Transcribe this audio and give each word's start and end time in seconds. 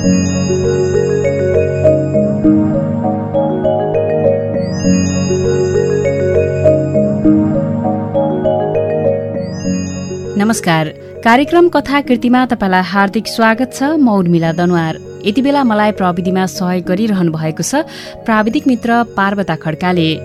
नमस्कार। 0.00 0.12
कार्यक्रम 11.24 11.68
कथाकृतिमा 11.68 12.46
तपाईँलाई 12.46 12.82
हार्दिक 12.82 13.26
स्वागत 13.26 13.72
छ। 13.74 13.82
म 13.82 14.08
उर्मिला 14.08 14.52
दनवार। 14.52 14.96
यति 15.26 15.42
बेला 15.42 15.64
मलाई 15.64 15.92
प्रविधिमा 15.92 16.46
सहयोग 16.46 16.84
गरिरहनु 16.84 17.32
भएको 17.32 17.62
छ 17.62 17.84
प्राविधिक 18.24 18.66
मित्र 18.66 19.04
पार्वता 19.04 19.56
खड्काले। 19.56 20.16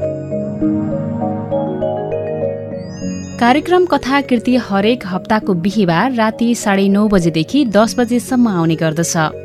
कार्यक्रम 3.40 3.86
कथाकृति 3.86 4.56
हरेक 4.56 5.04
हप्ताको 5.06 5.54
बिहिबार 5.54 6.14
राति 6.14 6.56
साढे 6.56 6.88
नौ 6.90 7.08
बजेदेखि 7.08 7.66
दस 7.66 8.00
बजेसम्म 8.00 8.48
आउने 8.48 8.76
गर्दछ। 8.76 9.45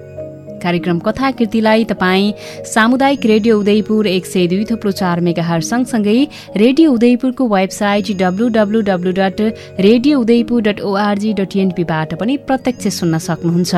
कार्यक्रम 0.63 0.99
कथाकृतिलाई 1.07 1.85
तपाईँ 1.93 2.33
सामुदायिक 2.67 3.27
रेडियो 3.27 3.59
उदयपुर 3.61 4.07
एक 4.07 4.27
सय 4.27 4.47
दुई 4.47 4.65
थुप्रो 4.71 4.91
चार 5.01 5.21
मेगाहर 5.27 5.61
सँगसँगै 5.71 6.19
radio 6.57 6.93
उदयपुरको 6.93 7.49
website 7.49 8.13
W 8.23 8.81
dot 8.89 9.41
radio 9.81 10.21
Udayapur 10.21 10.63
dot 10.63 10.81
ORG 10.91 11.33
dot 11.41 11.57
एनपीबाट 11.57 12.15
पनि 12.21 12.37
प्रत्यक्ष 12.49 12.89
सुन्न 12.99 13.19
सक्नुहुन्छ। 13.29 13.73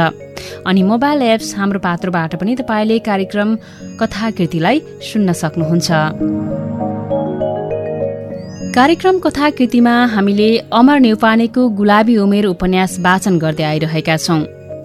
अनि 0.66 0.82
मोबाइल 0.82 1.22
एप्स 1.22 1.54
हाम्रो 1.56 1.78
पात्रोबाट 1.80 2.34
पनि 2.40 2.54
तपाईँले 2.60 2.98
कार्यक्रम 3.08 3.56
कथाकृतिलाई 4.00 4.80
सुन्न 5.10 5.32
सक्नुहुन्छ। 5.42 5.90
कार्यक्रम 8.74 9.18
कथाकृतिमा 9.18 9.94
हामीले 10.12 10.48
अमर 10.72 11.00
नेउपानेको 11.00 11.68
गुलाबी 11.78 12.16
उमेर 12.18 12.46
उपन्यास 12.46 12.98
वाचन 13.04 13.38
गर्दै 13.38 13.64
आइरहेका 13.64 14.16
छौं। 14.16 14.40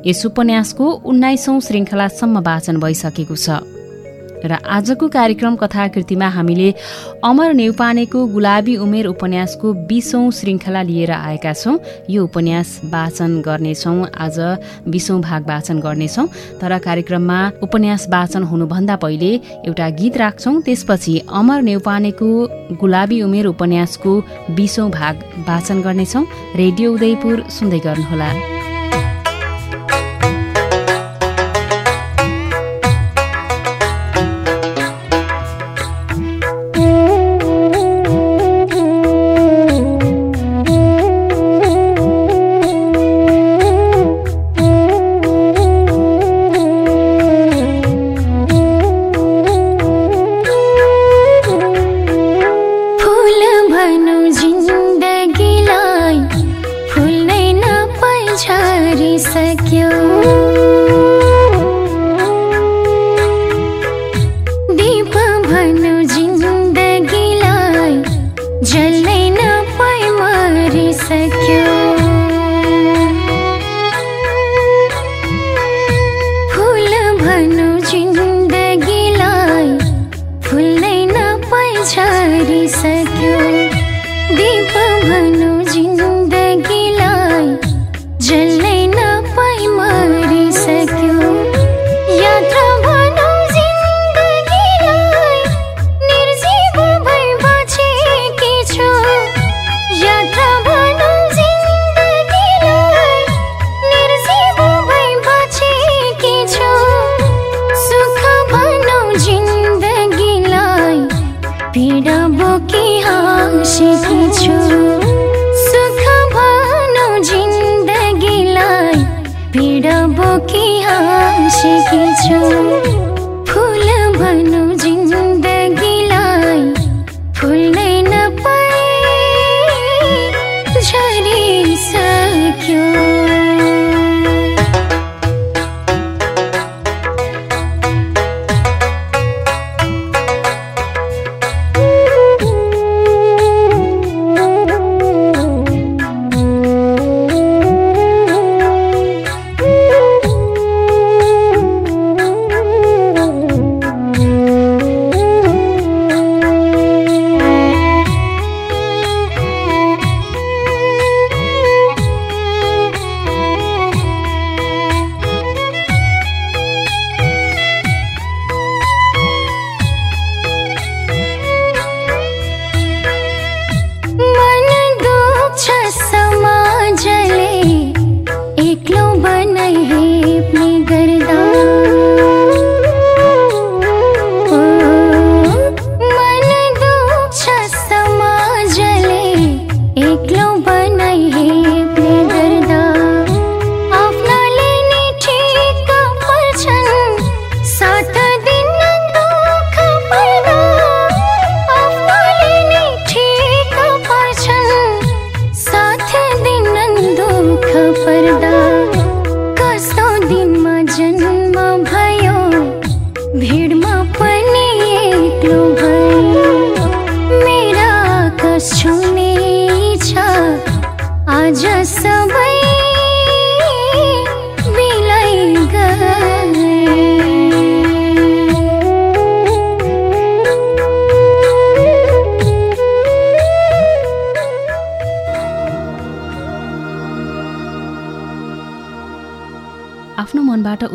यस 0.07 0.25
उपन्यासको 0.25 0.85
उन्नाइसौं 1.05 1.59
श्रृङ्खलासम्म 1.67 2.39
वाचन 2.47 2.75
भइसकेको 2.79 3.35
छ। 3.35 3.49
र 4.37 4.53
आजको 4.69 5.07
कार्यक्रम 5.09 5.55
कथाकृतिमा 5.57 6.27
हामीले 6.29 6.69
अमर 7.25 7.53
नेउपानेको 7.57 8.19
गुलाबी 8.33 8.75
उमेर 8.77 9.05
उपन्यासको 9.09 9.67
बिसौं 9.89 10.29
श्रृङ्खला 10.29 10.81
लिएर 10.89 11.11
आएका 11.11 11.53
छौँ। 11.53 11.75
यो 12.07 12.23
उपन्यास 12.23 12.69
वाचन 12.93 13.31
गर्नेछौँ 13.41 13.97
आज 14.15 14.37
बिसौं 14.87 15.19
भाग 15.21 15.41
वाचन 15.49 15.79
गर्नेछौँ। 15.81 16.27
तर 16.61 16.77
कार्यक्रममा 16.77 17.39
उपन्यास 17.65 18.07
वाचन 18.13 18.43
हुनुभन्दा 18.51 18.95
पहिले 19.03 19.31
एउटा 19.67 19.89
गीत 19.99 20.17
राख्छौँ 20.17 20.61
त्यसपछि 20.61 21.13
अमर 21.33 21.61
नेउपानेको 21.69 22.29
गुलाबी 22.77 23.21
उमेर 23.27 23.45
उपन्यासको 23.47 24.13
बिसौं 24.53 24.89
भाग 24.91 25.15
वाचन 25.49 25.81
गर्नेछौँ। 25.81 26.23
रेडियो 26.55 26.93
उदयपुर 26.93 27.35
सुन्दै 27.57 27.79
गर्नुहोला। 27.87 28.56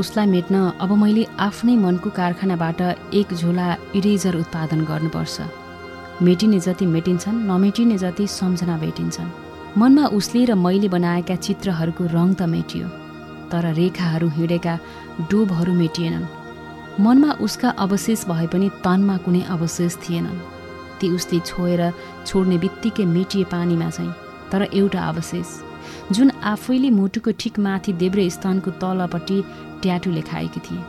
उसलाई 0.02 0.26
मेट्न 0.26 0.56
अब 0.80 0.90
मैले 0.98 1.24
आफ्नै 1.40 1.74
मनको 1.76 2.10
कारखानाबाट 2.10 2.80
एक 3.14 3.28
झोला 3.34 3.66
इरेजर 3.94 4.34
उत्पादन 4.36 4.80
गर्नुपर्छ। 4.84 5.36
मेटिने 6.22 6.58
जति 6.60 6.86
मेटिन्छन् 6.86 7.42
नमेटिने 7.46 7.96
जति 7.98 8.26
सम्झना 8.28 8.76
भेटिन्छन्। 8.78 9.30
मनमा 9.78 10.04
उसले 10.18 10.44
र 10.44 10.54
मैले 10.58 10.88
बनाएका 10.88 11.36
चित्रहरूको 11.46 12.04
रङ 12.16 12.28
त 12.34 12.42
मेटियो 12.54 12.86
तर 13.50 13.64
रेखाहरू 13.74 14.28
हिँडेका 14.28 14.74
डोबहरू 15.30 15.72
मेटिएनन्। 15.74 16.30
मनमा 17.00 17.30
उसका 17.40 17.68
अवशेष 17.84 18.24
भए 18.26 18.46
पनि 18.46 18.68
तनमा 18.84 19.16
कुनै 19.24 19.42
अवशेष 19.54 19.96
थिएनन्। 20.02 20.38
ती 20.98 21.06
उसले 21.10 21.38
छोएर 21.40 21.82
छोड्ने 22.26 22.56
बित्तिकै 22.58 23.04
मेटिए 23.06 23.44
पानीमा 23.52 23.88
चाहिँ 23.90 24.12
तर 24.50 24.62
एउटा 24.72 25.00
अवशेष। 25.08 25.48
जुन 26.12 26.30
आफैले 26.44 26.88
मुटुको 26.90 27.30
ठिक 27.40 27.58
माथि 27.58 27.92
देब्रे 28.00 28.28
स्तनको 28.30 28.70
तलपट्टि 28.80 29.36
ट्याटु 29.82 30.10
लेखाएकी 30.10 30.60
थिए। 30.60 30.82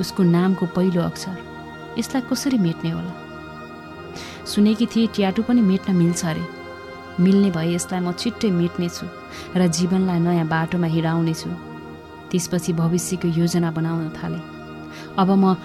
उसको 0.00 0.22
नामको 0.22 0.66
पहिलो 0.66 1.02
अक्षर। 1.02 1.36
यसलाई 1.98 2.22
कसरी 2.30 2.58
मेट्ने 2.58 2.90
होला? 2.90 3.12
सुनेकी 4.46 4.86
थिए 4.86 5.06
ट्याटु 5.14 5.42
पनि 5.42 5.60
मेट्न 5.60 5.96
मिल्छ 5.96 6.24
अरे। 6.24 6.44
मिल्ने 7.20 7.50
भए 7.50 7.74
यसलाई 7.74 8.00
म 8.00 8.12
छिट्टै 8.12 8.50
मेट्नेछु 8.50 9.06
र 9.56 9.66
जीवनलाई 9.68 10.20
नयाँ 10.20 10.48
बाटोमा 10.48 10.86
हिँडाउनेछु 10.94 11.50
त्यसपछि 12.30 12.72
भविष्यको 12.72 13.28
योजना 13.28 13.70
बनाउन 13.76 14.08
थाले। 14.16 14.40
अब 15.20 15.30
म 15.36 15.56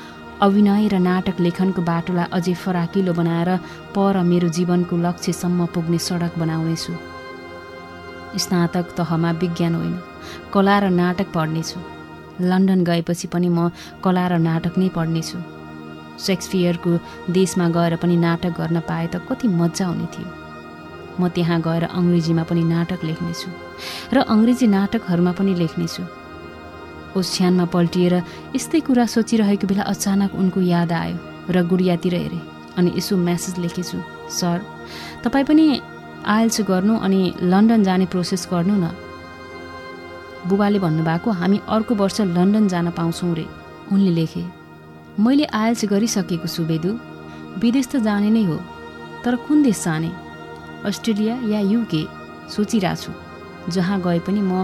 अभिनय 0.41 0.87
र 0.93 0.99
नाटक 0.99 1.39
लेखनको 1.39 1.81
बाटोलाई 1.81 2.27
अझै 2.37 2.53
फराकिलो 2.63 3.13
बनाएर 3.13 3.49
पर 3.95 4.23
मेरो 4.23 4.49
जीवनको 4.57 4.97
लक्ष्यसम्म 4.97 5.65
पुग्ने 5.75 5.99
सडक 6.07 6.33
बनाउनेछु। 6.39 6.93
स्नातक 8.35 8.95
तहमा 8.97 9.31
विज्ञान 9.31 9.75
होइन 9.75 9.99
कला 10.53 10.79
र 10.79 10.89
नाटक 10.91 11.27
पढ्नेछु 11.33 11.79
लन्डन 12.41 12.83
गएपछि 12.83 13.27
पनि 13.27 13.49
म 13.49 13.69
कला 14.03 14.27
र 14.27 14.37
नाटक 14.39 14.77
नै 14.77 14.89
पढ्नेछु 14.89 15.37
सेक्सपियरको 16.19 16.91
देशमा 17.31 17.67
गएर 17.69 17.95
पनि 17.95 18.15
नाटक 18.17 18.53
गर्न 18.59 18.79
पाए 18.79 19.07
त 19.07 19.15
कति 19.29 19.47
मजा 19.47 19.85
हुने 19.85 20.07
थियो। 20.13 20.27
म 21.19 21.27
त्यहाँ 21.27 21.59
गएर 21.61 21.83
अङ्ग्रेजीमा 21.91 22.43
पनि 22.43 22.63
नाटक 22.63 23.03
लेख्नेछु 23.03 23.49
र 24.13 24.17
अङ्ग्रेजी 24.27 24.67
नाटकहरूमा 24.67 25.31
पनि 25.31 25.53
लेख्नेछु 25.55 26.03
ओछ्यानमा 27.17 27.65
पल्टिएर 27.65 28.13
यस्तै 28.55 28.79
कुरा 28.79 29.05
सोचिरहेको 29.05 29.67
बेला 29.67 29.83
अचानक 29.83 30.35
उनको 30.35 30.61
याद 30.63 30.91
आयो 30.93 31.17
र 31.49 31.63
गुडियातिर 31.63 32.13
हेरेँ 32.15 32.45
अनि 32.77 32.89
यसो 32.97 33.17
म्यासेज 33.17 33.55
लेखेछु 33.59 33.97
सर 34.29 34.57
तपाईँ 35.23 35.45
पनि 35.45 35.65
आइएल्स 36.27 36.61
गर्नु 36.69 36.97
अनि 36.99 37.19
लन्डन 37.41 37.83
जाने 37.83 38.05
प्रोसेस 38.05 38.47
गर्नु 38.51 38.75
न। 38.77 38.91
बुबाले 40.47 40.79
भन्नुभएको 40.79 41.31
हामी 41.31 41.59
अर्को 41.69 41.95
वर्ष 41.95 42.21
लन्डन 42.21 42.67
जान 42.67 42.89
पाउँछौँ 42.91 43.33
रे। 43.35 43.45
उनले 43.91 44.11
लेखे 44.11 44.43
मैले 45.19 45.45
आइएल्स 45.59 45.85
गरिसकेको 45.91 46.47
छु 46.47 46.63
बेदु। 46.65 46.91
विदेश 47.59 47.87
त 47.87 47.95
जाने 48.03 48.29
नै 48.29 48.43
हो 48.43 48.57
तर 49.23 49.35
कुन 49.47 49.63
देश 49.63 49.83
जाने? 49.83 50.11
अस्ट्रेलिया 50.85 51.35
या 51.51 51.59
युके? 51.59 52.03
सोचिरहेछु 52.47 53.11
जहाँ 53.71 54.01
गए 54.01 54.19
पनि 54.27 54.41
म 54.41 54.63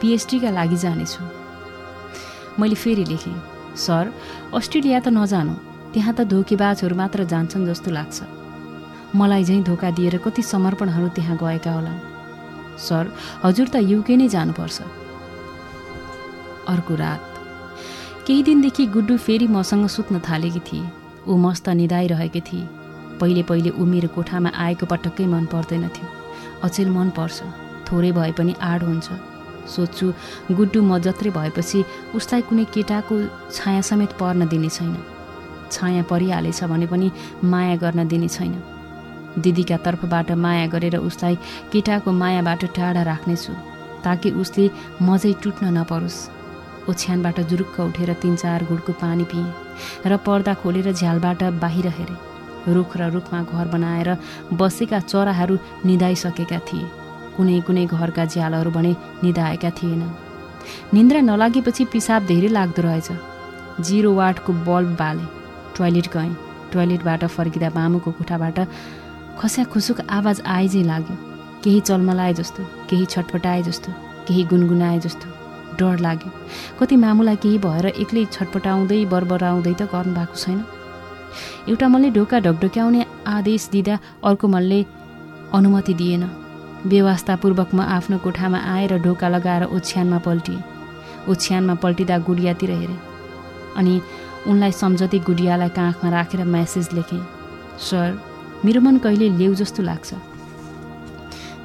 पिएचडीका 0.00 0.50
लागि 0.50 0.76
जानेछु। 0.76 1.22
मैले 2.58 2.74
फेरि 2.74 3.04
लेखेँ 3.04 3.36
सर 3.76 4.12
अस्ट्रेलिया 4.54 5.00
त 5.00 5.08
नजानु। 5.14 5.54
त्यहाँ 5.94 6.14
त 6.14 6.20
धोकेबाजहरू 6.26 6.94
मात्र 6.96 7.24
जान्छन् 7.24 7.66
जस्तो 7.66 7.90
लाग्छ। 7.90 8.18
मलाई 9.16 9.44
झैँ 9.44 9.62
धोका 9.62 9.90
दिएर 9.90 10.16
कति 10.18 10.42
समर्पणहरू 10.42 11.08
त्यहाँ 11.08 11.36
गएका 11.36 11.72
होला। 11.72 11.92
सर 12.78 13.12
हजुर 13.44 13.68
त 13.68 13.76
युके 13.76 14.16
नै 14.16 14.28
जानुपर्छ। 14.28 14.82
अर्को 16.68 16.94
रात। 16.94 17.24
केही 18.26 18.42
दिनदेखि 18.42 18.86
गुड्डु 18.86 19.16
फेरि 19.16 19.46
मसँग 19.46 19.86
सुत्न 19.86 20.20
थालेकी 20.20 20.60
थिए। 20.60 20.88
ऊ 21.28 21.36
मस्त 21.36 21.68
निधाइरहेकी 21.68 22.40
थिए। 22.40 22.68
पहिले 23.20 23.42
पहिले 23.42 23.70
ऊ 23.70 23.84
मेरो 23.84 24.08
कोठामा 24.08 24.50
आएको 24.54 24.86
पटक्कै 24.86 25.26
मन 25.26 25.44
पर्दैनथ्यो। 25.46 26.06
अचेल 26.62 26.90
मन 26.90 27.10
पर्छ। 27.10 27.42
थोरै 27.88 28.12
भए 28.12 28.32
पनि 28.32 28.54
आड 28.62 28.82
हुन्छ। 28.82 29.08
सोध्छु 29.68 30.12
गुड्डु 30.52 30.82
म 30.82 30.98
जत्रै 30.98 31.30
भएपछि 31.30 31.84
उसलाई 32.14 32.42
कुनै 32.42 32.64
केटाको 32.64 33.14
छाया 33.52 33.80
समेत 33.80 34.12
पर्न 34.20 34.48
दिने 34.48 34.68
छैन। 34.68 34.96
छाया 35.72 36.02
परिहालेछ 36.02 36.64
भने 36.64 36.86
पनि 36.86 37.10
माया 37.44 37.76
गर्न 37.76 38.08
दिने 38.08 38.28
छैन। 38.28 38.77
दिदीका 39.38 39.76
तर्फबाट 39.84 40.30
माया 40.44 40.66
गरेर 40.68 40.96
उसलाई 40.98 41.36
केटाको 41.72 42.12
मायाबाट 42.12 42.64
टाढा 42.76 43.02
राख्नेछु 43.02 43.52
ताकि 44.04 44.30
उसले 44.42 44.70
मजै 45.02 45.32
टुट्न 45.42 45.64
नपरोस्। 45.78 46.18
ओछ्यानबाट 46.90 47.40
जुरुक्क 47.50 47.80
उठेर 47.80 48.12
तिन 48.22 48.36
चार 48.36 48.64
गुडको 48.64 48.92
पानी 49.00 49.24
पिएँ 49.30 49.52
र 50.06 50.16
पर्दा 50.26 50.54
खोलेर 50.60 50.92
झ्यालबाट 50.92 51.42
बाहिर 51.62 51.86
हेरेँ। 51.98 52.22
रुख 52.68 52.96
र 52.96 53.10
रुखमा 53.10 53.42
घर 53.44 53.66
बनाएर 53.68 54.08
बसेका 54.52 54.98
चराहरू 55.02 55.58
निधाइसकेका 55.86 56.58
थिए। 56.68 56.86
कुनै 57.36 57.60
कुनै 57.66 57.84
घरका 57.86 58.24
झ्यालहरू 58.24 58.70
भने 58.70 58.92
निधाएका 59.22 59.70
थिएनन् 59.78 60.16
निन्द्रा 60.94 61.20
नलागेपछि 61.20 61.84
पिसाब 61.92 62.26
धेरै 62.26 62.48
लाग्दो 62.48 62.82
रहेछ। 62.82 63.08
जिरो 63.86 64.10
वाटको 64.14 64.52
बल्ब 64.66 64.90
बाले। 65.00 65.24
टोयलेट 65.76 66.06
गएँ। 66.16 66.36
टोयलेटबाट 66.72 67.24
फर्किँदा 67.36 67.68
मामुको 67.76 68.10
कोठाबाट 68.18 68.58
खस्या 69.38 69.64
खुसुक 69.64 70.00
आवाज 70.10 70.40
आए 70.46 70.68
चाहिँ 70.68 70.84
लाग्यो। 70.86 71.16
केही 71.64 71.80
चल्मलाए 71.80 72.32
जस्तो 72.34 72.62
केही 72.90 73.04
छटपटाए 73.06 73.62
जस्तो 73.62 73.92
केही 74.28 74.44
गुनगुनाए 74.44 74.98
जस्तो 75.00 75.26
डर 75.78 75.98
लाग्यो। 75.98 76.30
कति 76.80 76.96
मामुलाई 76.96 77.36
केही 77.36 77.58
भएर 77.58 77.86
एक्लै 77.86 78.24
छटपटाउँदै 78.32 79.04
बरबराउँदै 79.06 79.74
त 79.74 79.82
गर्नु 79.94 80.14
भएको 80.14 80.34
छैन। 80.34 80.58
एउटा 81.70 81.88
मलले 81.88 82.10
ढोका 82.10 82.38
ढकढक्याउने 82.40 83.06
आदेश 83.26 83.68
दिँदा 83.72 83.98
अर्को 84.24 84.48
मलले 84.48 84.80
अनुमति 85.54 85.94
दिएन। 85.94 86.24
व्यवस्थापूर्वक 86.86 87.74
म 87.74 87.80
आफ्नो 87.96 88.18
कोठामा 88.18 88.58
आएर 88.74 88.98
ढोका 89.02 89.28
लगाएर 89.28 89.64
ओछ्यानमा 89.66 90.18
पल्टिएँ। 90.26 90.62
ओछ्यानमा 91.30 91.74
पल्टिँदा 91.82 92.18
गुडियातिर 92.26 92.70
हेरेँ 92.70 93.00
अनि 93.76 94.00
उनलाई 94.46 94.72
सम्झँदै 94.72 95.18
गुडियालाई 95.28 95.68
काखमा 95.78 96.10
राखेर 96.10 96.44
म्यासेज 96.44 96.88
लेखेँ 96.94 97.22
सर 97.80 98.08
मेरो 98.64 98.80
मन 98.80 98.96
कहिले 98.98 99.28
लेउ 99.38 99.54
जस्तो 99.54 99.82
लाग्छ। 99.82 100.14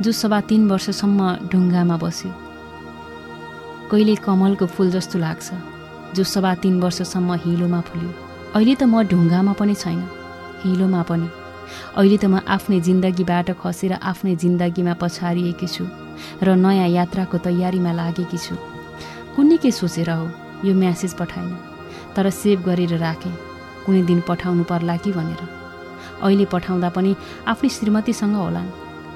जो 0.01 0.12
सभा 0.12 0.40
तिन 0.50 0.68
वर्षसम्म 0.69 1.19
ढुङ्गामा 1.51 1.98
बस्यो। 1.98 2.31
कहिले 3.92 4.16
कमलको 4.25 4.66
फुल 4.66 4.92
जस्तो 4.92 5.19
लाग्छ 5.19 5.48
जो 6.16 6.24
सभा 6.24 6.54
तिन 6.62 6.80
वर्षसम्म 6.81 7.34
हिलोमा 7.45 7.80
फुल्यो। 7.88 8.12
अहिले 8.56 8.76
त 8.76 8.83
म 8.83 9.02
ढुङ्गामा 9.09 9.54
पनि 9.59 9.76
छैन 9.76 10.00
हिलोमा 10.62 11.02
पनि। 11.09 11.28
अहिले 11.97 12.18
त 12.18 12.26
म 12.26 12.45
आफ्नै 12.45 12.80
जिन्दगीबाट 12.88 13.47
खसेर 13.62 13.94
आफ्नै 14.12 14.35
जिन्दगीमा 14.44 14.94
पछारिएकी 15.02 15.68
छु 15.68 15.85
र 16.45 16.47
नयाँ 16.56 16.90
यात्राको 16.97 17.38
तयारीमा 17.42 17.92
लागेकी 18.00 18.38
छु। 18.38 18.56
कुनै 19.33 19.57
के 19.57 19.71
सोचेर 19.71 20.09
हो 20.09 20.28
यो 20.66 20.73
म्यासेज 20.78 21.14
पठाइन 21.18 21.50
तर 22.14 22.30
सेभ 22.30 22.57
गरेर 22.69 22.94
राखेँ। 23.02 23.33
कुनै 23.85 24.02
दिन 24.09 24.19
पठाउनु 24.30 24.64
पर्ला 24.69 24.95
कि 25.02 25.12
भनेर। 25.18 25.63
अहिले 26.23 26.45
पठाउँदा 26.53 26.89
पनि 26.95 27.15
आफ्नै 27.47 27.69
श्रीमतीसँग 27.69 28.35
होलान्। 28.35 28.71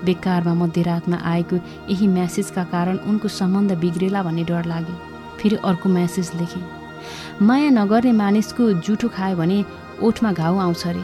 बेकारमा 0.05 0.53
मध्यरातमा 0.53 1.17
आएको 1.25 1.55
यही 1.89 2.07
म्यासेजका 2.07 2.63
कारण 2.73 2.97
उनको 3.09 3.27
सम्बन्ध 3.27 3.71
बिग्रेला 3.81 4.23
भन्ने 4.23 4.43
डर 4.49 4.65
लाग्यो 4.65 4.95
फेरि 5.39 5.55
अर्को 5.65 5.89
म्यासेज 5.89 6.31
लेखेँ। 6.35 6.63
माया 7.41 7.69
नगर्ने 7.69 8.11
मानिसको 8.13 8.71
जुठो 8.85 9.07
खायो 9.15 9.37
भने 9.37 9.63
ओठमा 10.03 10.31
घाउ 10.33 10.57
आउँछ 10.59 10.85
अरे 10.87 11.03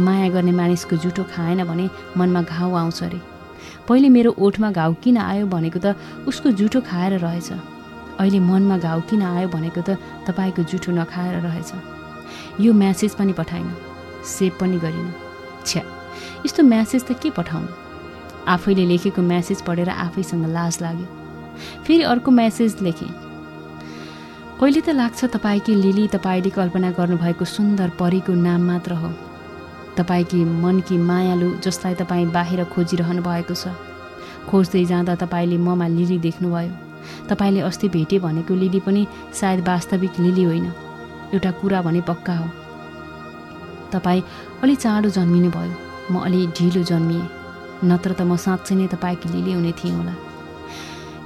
माया 0.00 0.28
गर्ने 0.28 0.52
मानिसको 0.52 0.96
जुठो 0.96 1.22
खाएन 1.32 1.64
भने 1.64 1.88
मनमा 2.16 2.42
घाउ 2.42 2.74
आउँछ 2.74 3.02
अरे 3.02 3.20
पहिले 3.88 4.08
मेरो 4.08 4.34
ओठमा 4.38 4.70
घाउ 4.70 4.94
किन 5.02 5.16
आयो 5.18 5.46
भनेको 5.46 5.78
त 5.78 5.96
उसको 6.28 6.50
जुठो 6.60 6.80
खाएर 6.80 7.18
रहेछ। 7.18 7.52
अहिले 8.20 8.40
मनमा 8.40 8.76
घाउ 8.78 9.00
किन 9.10 9.22
आयो 9.24 9.48
भनेको 9.48 9.80
त 9.80 9.98
तपाईँको 10.26 10.62
जुठो 10.70 10.92
नखाएर 10.92 11.40
रहेछ। 11.40 11.72
यो 12.60 12.72
म्यासेज 12.72 13.14
पनि 13.14 13.32
पठाइन 13.32 13.72
सेभ 14.26 14.52
पनि 14.60 14.78
गरिनँ। 14.78 15.23
छ्या 15.66 15.82
यस्तो 16.46 16.62
म्यासेज 16.62 17.04
त 17.04 17.12
के 17.12 17.30
पठाउनु? 17.30 17.68
आफैले 18.48 18.84
लेखेको 18.86 19.22
म्यासेज 19.22 19.62
पढेर 19.62 19.88
आफैसँग 19.88 20.46
लाज 20.46 20.78
लाग्यो। 20.82 21.06
फेरि 21.84 22.02
अर्को 22.02 22.30
म्यासेज 22.30 22.76
लेखेँ। 22.82 23.08
कहिले 24.60 24.80
त 24.80 24.88
लाग्छ 24.90 25.24
तपाईँकी 25.24 25.74
लिली 25.74 26.06
तपाईँले 26.08 26.50
कल्पना 26.50 26.90
गर्नुभएको 26.90 27.44
सुन्दर 27.44 27.88
परीको 27.98 28.32
नाम 28.34 28.60
मात्र 28.66 28.92
हो। 28.94 29.10
तपाईँकी 29.96 30.44
मनकी 30.44 30.96
मायालु 30.98 31.48
जसलाई 31.64 31.94
तपाईँ 31.94 32.26
बाहिर 32.26 32.64
खोजिरहनु 32.64 33.22
भएको 33.22 33.54
छ। 33.54 33.74
खोज्दै 34.48 34.84
जाँदा 34.84 35.14
तपाईँले 35.14 35.58
ममा 35.58 35.86
लिली 35.88 36.18
देख्नुभयो। 36.18 36.72
तपाईँले 37.28 37.60
अस्ति 37.60 37.88
भेटे 37.88 38.18
भनेको 38.18 38.54
लिली 38.54 38.80
पनि 38.80 39.06
सायद 39.34 39.68
वास्तविक 39.68 40.20
लिली 40.20 40.44
होइन। 40.44 40.66
एउटा 41.34 41.50
कुरा 41.50 41.82
भने 41.82 42.00
पक्का 42.00 42.36
हो। 42.36 42.48
तपाईँ 43.92 44.22
अलि 44.64 44.74
चाँडो 44.80 45.08
जन्मिनु 45.12 45.50
भयो। 45.52 45.72
म 46.10 46.24
अलि 46.24 46.40
ढिलो 46.56 46.82
जन्मिएँ। 46.88 47.28
नत्र 47.84 48.10
त 48.16 48.20
म 48.24 48.36
साँच्चै 48.40 48.74
नै 48.74 48.86
तपाईँकी 48.88 49.28
लिली 49.28 49.52
हुने 49.52 49.72
थिएँ 49.76 49.92
होला। 49.92 50.14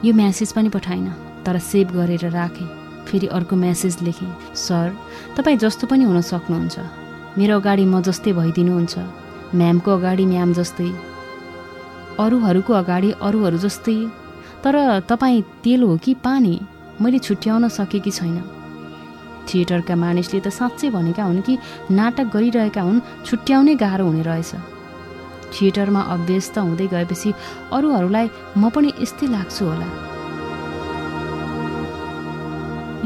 यो 0.04 0.10
म्यासेज 0.14 0.50
पनि 0.52 0.68
पठाइन 0.74 1.06
तर 1.46 1.58
सेभ 1.62 1.94
गरेर 1.94 2.24
राखेँ। 2.34 2.66
फेरि 3.06 3.26
अर्को 3.30 3.56
म्यासेज 3.56 4.02
लेखेँ 4.02 4.34
सर 4.58 4.86
तपाईँ 5.36 5.56
जस्तो 5.62 5.86
पनि 5.86 6.04
हुन 6.04 6.20
सक्नुहुन्छ। 6.20 6.76
मेरो 7.38 7.54
अगाडि 7.62 7.84
म 7.86 8.02
जस्तै 8.02 8.32
भइदिनुहुन्छ। 8.34 8.94
म्यामको 9.54 9.90
अगाडि 9.98 10.24
म्याम 10.26 10.50
जस्तै। 10.58 10.90
अरूहरूको 12.18 12.72
अगाडि 12.74 13.10
अरूहरू 13.22 13.58
जस्तै। 13.58 13.98
तर 14.66 14.74
तपाईँ 15.06 15.42
तेल 15.62 15.82
हो 15.82 15.96
कि 15.96 16.14
पानी? 16.26 16.54
मैले 17.00 17.18
छुट्याउन 17.18 17.68
सकेकी 17.70 18.10
छैन। 18.10 18.57
थिएटरका 19.48 19.96
मानिसले 19.96 20.40
त 20.40 20.48
साँच्चै 20.48 20.90
भनेका 20.90 21.24
हुन् 21.24 21.42
कि 21.42 21.58
नाटक 21.90 22.26
गरिरहेका 22.34 22.82
हुन् 22.82 23.00
छुट्याउनै 23.26 23.74
गाह्रो 23.74 24.04
हुने 24.06 24.22
रहेछ। 24.22 24.52
थिएटरमा 25.52 26.00
अभ्यस्त 26.14 26.58
हुँदै 26.58 26.86
गएपछि 26.86 27.32
अरूहरूलाई 27.72 28.26
म 28.56 28.68
पनि 28.68 28.92
यस्तै 29.00 29.26
लाग्छु 29.26 29.64
होला। 29.64 29.88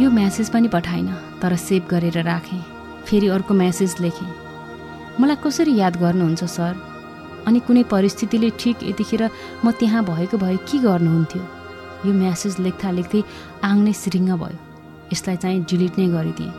यो 0.03 0.11
म्यासेज 0.11 0.51
पनि 0.51 0.69
पठाइन 0.69 1.07
तर 1.43 1.57
सेभ 1.57 1.83
गरेर 1.91 2.23
राखेँ। 2.23 2.63
फेरि 3.07 3.29
अर्को 3.29 3.55
म्यासेज 3.55 3.95
लेखेँ। 4.01 4.35
मलाई 5.21 5.37
कसरी 5.45 5.73
याद 5.77 5.97
गर्नुहुन्छ 6.03 6.45
सर? 6.45 6.75
अनि 7.47 7.61
कुनै 7.67 7.83
परिस्थितिले 7.91 8.51
ठिक 8.59 8.77
यतिखेर 8.83 9.23
म 9.65 9.71
त्यहाँ 9.79 10.03
भएको 10.05 10.37
भए 10.39 10.57
के 10.67 10.79
गर्नुहुन्थ्यो? 10.79 11.43
यो 12.07 12.13
म्यासेज 12.15 12.55
लेख्दा 12.59 12.91
लेख्दै 12.91 13.23
आङ 13.63 13.77
नै 13.87 13.93
सिरिङ्ग 13.93 14.31
भयो। 14.43 14.72
यसलाई 15.13 15.37
चाहिँ 15.37 15.65
डिलिट 15.71 15.99
नै 15.99 16.07
गरिदिएँ। 16.09 16.53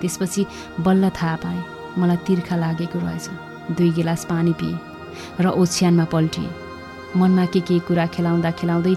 त्यसपछि 0.00 0.46
बल्ल 0.84 1.10
थाहा 1.18 1.36
पाएँ 1.42 1.62
मलाई 1.98 2.16
तिर्खा 2.26 2.56
लागेको 2.56 2.98
रहेछ। 2.98 3.26
दुई 3.76 3.90
गिलास 3.98 4.24
पानी 4.30 4.52
पिएँ 4.60 4.78
र 5.40 5.46
ओछ्यानमा 5.54 6.04
पल्टिएँ। 6.12 6.50
मनमा 7.16 7.44
के 7.52 7.60
के 7.60 7.78
कुरा 7.88 8.06
खेलाउँदा 8.14 8.50
खेलाउँदै 8.58 8.94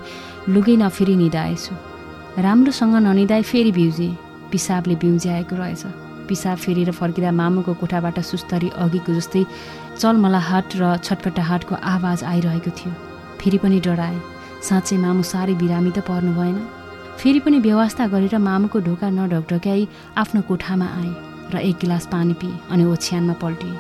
लुगै 0.50 0.76
नफेरि 0.78 1.16
निधाएछु। 1.16 1.74
राम्रोसँग 2.38 2.96
ननिदाए 3.08 3.42
फेरि 3.42 3.72
बिउजेँ। 3.72 4.18
पिसाबले 4.52 4.96
बिउज्याएको 4.96 5.56
रहेछ। 5.56 5.84
पिसाब 6.28 6.58
फेरेर 6.58 6.92
फर्किँदा 6.92 7.32
मामुको 7.32 7.74
कोठाबाट 7.80 8.20
सुस्तरी 8.20 8.70
अघिको 8.84 9.14
जस्तै 9.14 9.44
चलमलाहाट 10.00 10.68
र 10.76 10.98
छटपटाहाटको 10.98 11.76
आवाज 11.76 12.24
आइरहेको 12.24 12.72
थियो। 12.78 12.92
फेरि 13.40 13.58
पनि 13.64 13.80
डराए। 13.80 14.18
साँच्चै 14.68 14.98
मामु 15.04 15.24
साह्रै 15.24 15.56
बिरामी 15.62 15.92
त 15.92 16.00
पर्नु 16.08 16.32
भएन 16.36 16.58
फेरि 17.22 17.40
पनि 17.40 17.58
व्यवस्था 17.60 18.06
गरेर 18.08 18.38
मामुको 18.42 18.80
ढोका 18.82 19.10
नढकढक्याई 19.14 19.88
आफ्नो 20.18 20.42
कोठामा 20.42 20.86
आएँ 21.00 21.14
र 21.54 21.58
एक 21.62 21.76
गिलास 21.78 22.06
पानी 22.12 22.34
पिएँ 22.34 22.60
अनि 22.74 22.84
ओछ्यानमा 22.84 23.34
पल्टिएँ। 23.38 23.78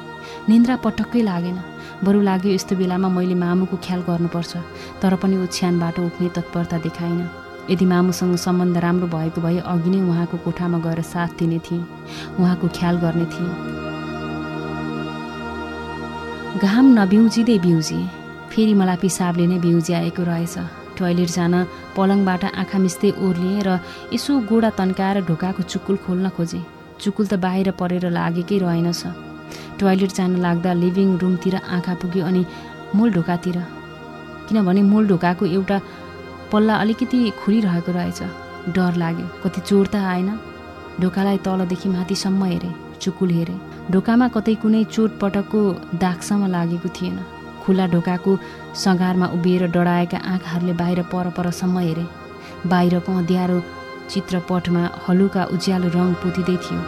निन्द्रा 0.50 0.76
पटक्कै 0.86 1.22
लागेन। 1.26 1.58
बरु 2.06 2.22
लाग्यो 2.22 2.52
यस्तो 2.54 2.76
बेलामा 2.78 3.10
मैले 3.10 3.36
मामुको 3.42 3.78
ख्याल 3.82 4.02
गर्नुपर्छ 4.06 4.52
तर 5.02 5.16
पनि 5.18 5.36
ओछ्यानबाट 5.42 6.00
उठ्ने 6.00 6.30
तत्परता 6.38 6.78
देखाइन 6.86 7.20
यदि 7.72 7.86
मामुसँग 7.86 8.36
सम्बन्ध 8.46 8.78
राम्रो 8.78 9.08
भएको 9.10 9.42
भए 9.42 9.58
अघि 9.74 9.90
नै 9.90 10.02
उहाँको 10.06 10.38
कोठामा 10.46 10.78
गएर 10.86 11.02
साथ 11.02 11.34
दिने 11.42 11.60
थिएँ 11.66 11.82
उहाँको 12.38 12.68
ख्याल 12.78 12.96
गर्ने 13.04 13.26
थिएँ। 13.34 13.52
घाम 16.62 16.86
नबिउजिँदै 17.00 17.58
बिउजिए। 17.66 18.06
फेरि 18.54 18.74
मलाई 18.78 18.98
पिसाबले 19.02 19.46
नै 19.50 19.58
बिउज्याएको 19.66 20.24
रहेछ। 20.30 20.58
टोयलेट 20.98 21.30
जान 21.34 21.54
पलङबाट 21.96 22.44
आँखा 22.54 22.78
मिच्दै 22.80 23.12
ओर्लिएँ 23.26 23.64
र 23.68 23.80
यसो 24.14 24.40
गोडा 24.50 24.70
तन्काएर 24.80 25.18
ढोकाको 25.30 25.62
चुकुल 25.72 25.96
खोल्न 26.06 26.30
खोजेँ। 26.36 26.64
चुकुल 27.02 27.26
त 27.28 27.34
बाहिर 27.44 27.72
परेर 27.80 28.06
लागेकै 28.10 28.58
रहेनछ 28.64 29.02
टोयलेट 29.80 30.12
जान 30.18 30.32
लाग्दा 30.46 30.72
लिभिङ 30.84 31.18
रुमतिर 31.22 31.56
आँखा 31.76 31.94
पुग्यो 32.02 32.26
अनि 32.26 32.46
मूल 32.96 33.10
ढोकातिर। 33.14 33.58
किनभने 34.48 34.82
मूल 34.92 35.08
ढोकाको 35.08 35.46
एउटा 35.48 35.78
पल्ला 36.52 36.76
अलिकति 36.84 37.20
खुलिरहेको 37.40 37.92
रहेछ। 37.92 38.22
डर 38.76 38.96
लाग्यो 39.02 39.28
कति 39.44 39.62
चोर 39.62 39.86
त 39.88 39.96
आएन। 39.96 40.30
ढोकालाई 41.02 41.38
तलदेखि 41.46 41.90
माथिसम्म 41.90 42.44
हेरेँ 42.46 42.74
चुकुल 43.02 43.30
हेरेँ। 43.32 43.60
ढोकामा 43.92 44.28
कतै 44.36 44.56
कुनै 44.62 44.84
चोटपटकको 44.94 45.62
दागसम्म 45.98 46.48
लागेको 46.56 46.90
थिएन। 46.96 47.18
खुला 47.62 47.86
ढोकाको 47.94 48.32
सगारमा 48.84 49.28
उभिएर 49.36 49.64
डढाएका 49.76 50.18
आँखाहरूले 50.34 50.74
बाहिर 50.82 51.02
परपरसम्म 51.14 51.78
हेरे। 51.80 52.06
बाहिरको 52.68 53.12
अँध्यारो 53.18 53.58
चित्रपटमा 54.10 54.84
हलुका 55.08 55.44
उज्यालो 55.56 55.88
रङ 55.96 56.14
पुतिँदै 56.22 56.58
थियो। 56.64 56.82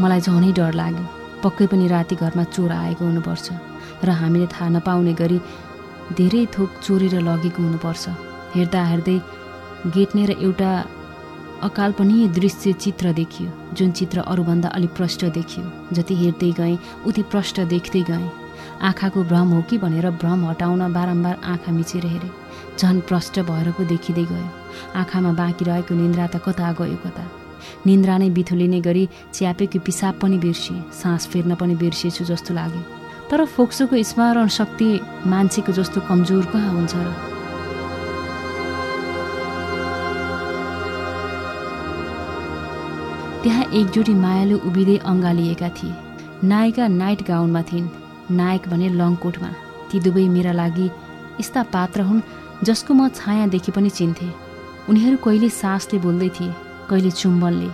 मलाई 0.00 0.20
झनै 0.20 0.50
डर 0.52 0.72
लाग्यो। 0.80 1.04
पक्कै 1.42 1.66
पनि 1.70 1.86
राति 1.88 2.14
घरमा 2.16 2.44
चोर 2.54 2.72
आएको 2.72 3.04
हुनुपर्छ 3.04 3.46
र 4.04 4.10
हामीले 4.20 4.46
थाहा 4.52 4.68
नपाउने 4.74 5.12
गरी 5.20 5.38
धेरै 6.18 6.42
थोक 6.54 6.70
चोरेर 6.84 7.14
लगेको 7.28 7.60
हुनुपर्छ। 7.62 8.04
हेर्दा 8.54 8.82
हेर्दै 8.90 9.18
गेट्ने 9.94 10.24
र 10.26 10.30
एउटा 10.46 10.70
अकाल्पनीय 11.62 12.28
दृश्य 12.28 12.72
चित्र 12.74 13.12
देखियो 13.12 13.50
जुन 13.74 13.90
चित्र 13.90 14.20
अरूभन्दा 14.20 14.68
अलिक 14.68 14.90
प्रष्ट 14.90 15.24
देखियो। 15.24 15.94
जति 15.94 16.14
हेर्दै 16.16 16.50
गएँ 16.52 16.78
उति 17.06 17.22
प्रष्ट 17.22 17.60
देख्दै 17.60 18.02
गएँ। 18.10 18.30
आँखाको 18.82 19.22
भ्रम 19.24 19.48
हो 19.48 19.62
कि 19.62 19.78
भनेर 19.78 20.10
भ्रम 20.10 20.44
हटाउन 20.46 20.92
बारम्बार 20.92 21.40
आँखा 21.44 21.72
मिचेर 21.72 22.06
हेरेँ। 22.06 22.30
झन् 22.78 23.00
प्रष्ट 23.00 23.40
भएर 23.40 23.70
पो 23.72 23.84
देखिँदै 23.84 24.24
गयो 24.24 24.48
आँखामा 24.96 25.32
बाँकी 25.32 25.64
रहेको 25.64 25.94
निन्द्रा 25.94 26.26
त 26.26 26.42
कता 26.44 26.72
गयो 26.72 26.96
कता? 27.04 27.24
निन्द्रा 27.86 28.18
नै 28.18 28.30
बिथुलिने 28.30 28.80
गरी 28.80 29.08
च्यापेको 29.34 29.78
पिसाब 29.80 30.18
पनि 30.20 30.38
बिर्सिएँ 30.38 30.82
सास 30.92 31.26
फेर्न 31.26 31.54
पनि 31.54 31.74
बिर्सिएछु 31.74 32.24
जस्तो 32.24 32.54
लाग्यो। 32.54 32.82
तर 33.30 33.44
फोक्सोको 33.44 34.02
स्मरण 34.02 34.48
शक्ति 34.48 34.88
मान्छेको 35.26 35.72
जस्तो 35.72 36.00
कमजोर 36.08 36.44
कहाँ 36.46 36.72
हुन्छ 36.72 36.94
र? 36.96 37.33
त्यहाँ 43.44 43.64
एकजोडी 43.78 44.12
मायालु 44.16 44.56
उभिँदै 44.68 44.96
अँगालिएका 45.04 45.68
थिए। 45.76 45.92
नायिका 46.48 46.86
नाइट 46.88 47.22
गाउनमा 47.28 47.62
थिइन्। 47.70 47.88
नायक 48.32 48.68
भने 48.72 48.88
लङ 49.00 49.14
कोटमा 49.20 49.50
ती 49.88 50.00
दुवै 50.00 50.24
मेरा 50.36 50.52
लागि 50.60 50.86
यस्ता 51.40 51.62
पात्र 51.74 52.00
हुन् 52.08 52.22
जसको 52.64 52.94
म 52.94 53.08
छायादेखि 53.12 53.72
पनि 53.76 53.90
चिन्थेँ। 53.90 54.32
उनीहरू 54.88 55.16
कहिले 55.24 55.48
सासले 55.60 55.98
बोल्दै 56.00 56.28
थिए 56.36 56.56
कहिले 56.88 57.10
चुम्बनले 57.20 57.68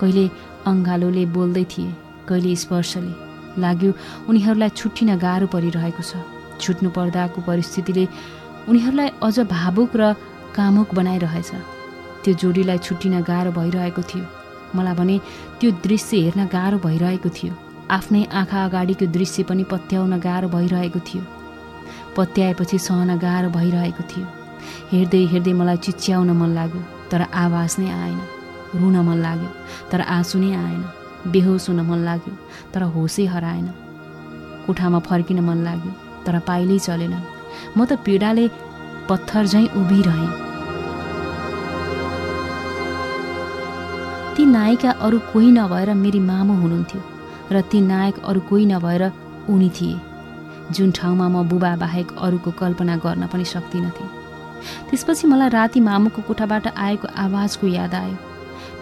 कहिले 0.00 0.24
अङ्गालोले 0.70 1.24
बोल्दै 1.34 1.64
थिए 1.74 1.90
कहिले 2.28 2.54
स्पर्शले। 2.62 3.12
लाग्यो 3.58 3.90
उनीहरूलाई 4.30 4.70
छुट्टिन 4.78 5.10
गाह्रो 5.18 5.46
परिरहेको 5.50 6.02
छ। 6.06 6.22
छुट्नु 6.62 6.88
पर्दाको 6.94 7.38
परिस्थितिले 7.50 8.04
उनीहरूलाई 8.70 9.08
अझ 9.26 9.36
भावुक 9.54 9.90
र 10.00 10.14
कामुक 10.54 10.88
बनाइरहेछ। 10.94 11.50
त्यो 12.22 12.32
जोडीलाई 12.40 12.78
छुट्टिन 12.86 13.14
गाह्रो 13.26 13.50
भइरहेको 13.58 14.02
थियो। 14.10 14.24
मलाई 14.78 14.94
भने 15.00 15.16
त्यो 15.60 15.70
दृश्य 15.84 16.16
हेर्न 16.24 16.46
गाह्रो 16.54 16.78
भइरहेको 16.86 17.28
थियो। 17.36 17.52
आफ्नै 17.96 18.22
आँखा 18.40 18.64
अगाडिको 18.64 19.06
दृश्य 19.16 19.42
पनि 19.48 19.64
पत्याउन 19.72 20.18
गाह्रो 20.26 20.48
भइरहेको 20.54 21.00
थियो। 21.08 21.22
पत्याएपछि 22.16 22.78
सहन 22.86 23.10
गाह्रो 23.24 23.48
भइरहेको 23.56 24.02
थियो। 24.10 24.26
हेर्दै 24.92 25.22
हेर्दै 25.32 25.52
मलाई 25.60 25.78
चिच्याउन 25.86 26.30
मन 26.40 26.50
लाग्यो 26.58 26.82
तर 27.10 27.22
आवाज 27.44 27.76
नै 27.80 27.90
आएन। 28.02 28.20
रुन 28.80 28.96
मन 29.08 29.18
लाग्यो 29.26 29.50
तर 29.90 30.00
आँसु 30.16 30.38
नै 30.38 30.50
आएन। 30.54 30.82
बेहोस 31.32 31.68
हुन 31.68 31.80
मन 31.88 32.00
लाग्यो 32.08 32.32
तर 32.72 32.82
होसै 32.94 33.24
हराएन। 33.34 33.68
कोठामा 34.66 34.98
फर्किन 35.08 35.40
मन 35.48 35.58
लाग्यो 35.66 35.92
तर 36.26 36.38
पाइलै 36.48 36.78
चलेन। 36.86 37.14
म 37.76 37.78
त 37.84 37.92
पीडाले 38.04 38.48
पत्थर 39.08 39.46
झैँ 39.46 39.68
उभिरहेँ। 39.80 40.45
ती 44.36 44.44
नायिका 44.46 44.90
अरू 45.06 45.18
कोही 45.32 45.50
नभएर 45.52 45.94
मेरी 45.96 46.20
मामु 46.20 46.54
हुनुहुन्थ्यो 46.62 47.00
र 47.52 47.60
ती 47.70 47.80
नायक 47.82 48.18
अरू 48.24 48.40
कोही 48.48 48.66
नभएर 48.66 49.02
उनी 49.48 49.70
थिए। 49.70 49.96
जुन 50.72 50.90
ठाउँमा 50.90 51.28
म 51.28 51.42
बुबा 51.48 51.72
बाहेक 51.76 52.12
अरूको 52.18 52.50
कल्पना 52.60 52.96
गर्न 53.04 53.26
पनि 53.32 53.44
सक्दिनथेँ। 53.44 54.08
त्यसपछि 54.90 55.26
मलाई 55.26 55.48
राति 55.48 55.80
मामुको 55.80 56.22
कोठाबाट 56.22 56.66
आएको 56.68 57.08
आवाजको 57.16 57.66
याद 57.66 57.94
आयो। 57.94 58.16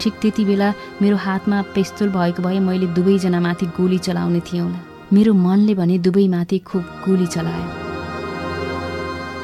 ठिक 0.01 0.15
त्यति 0.21 0.45
बेला 0.45 0.69
मेरो 1.03 1.17
हातमा 1.17 1.63
पेस्तोल 1.75 2.09
भएको 2.11 2.43
भए 2.43 2.59
मैले 2.59 2.87
दुवैजनामाथि 2.99 3.67
गोली 3.79 3.99
चलाउने 3.99 4.41
थिएँ 4.41 4.69
मेरो 5.13 5.33
मनले 5.37 5.75
भने 5.75 5.99
दुवैमाथि 5.99 6.59
खुब 6.59 6.83
गोली 7.07 7.27
चलायो। 7.27 7.69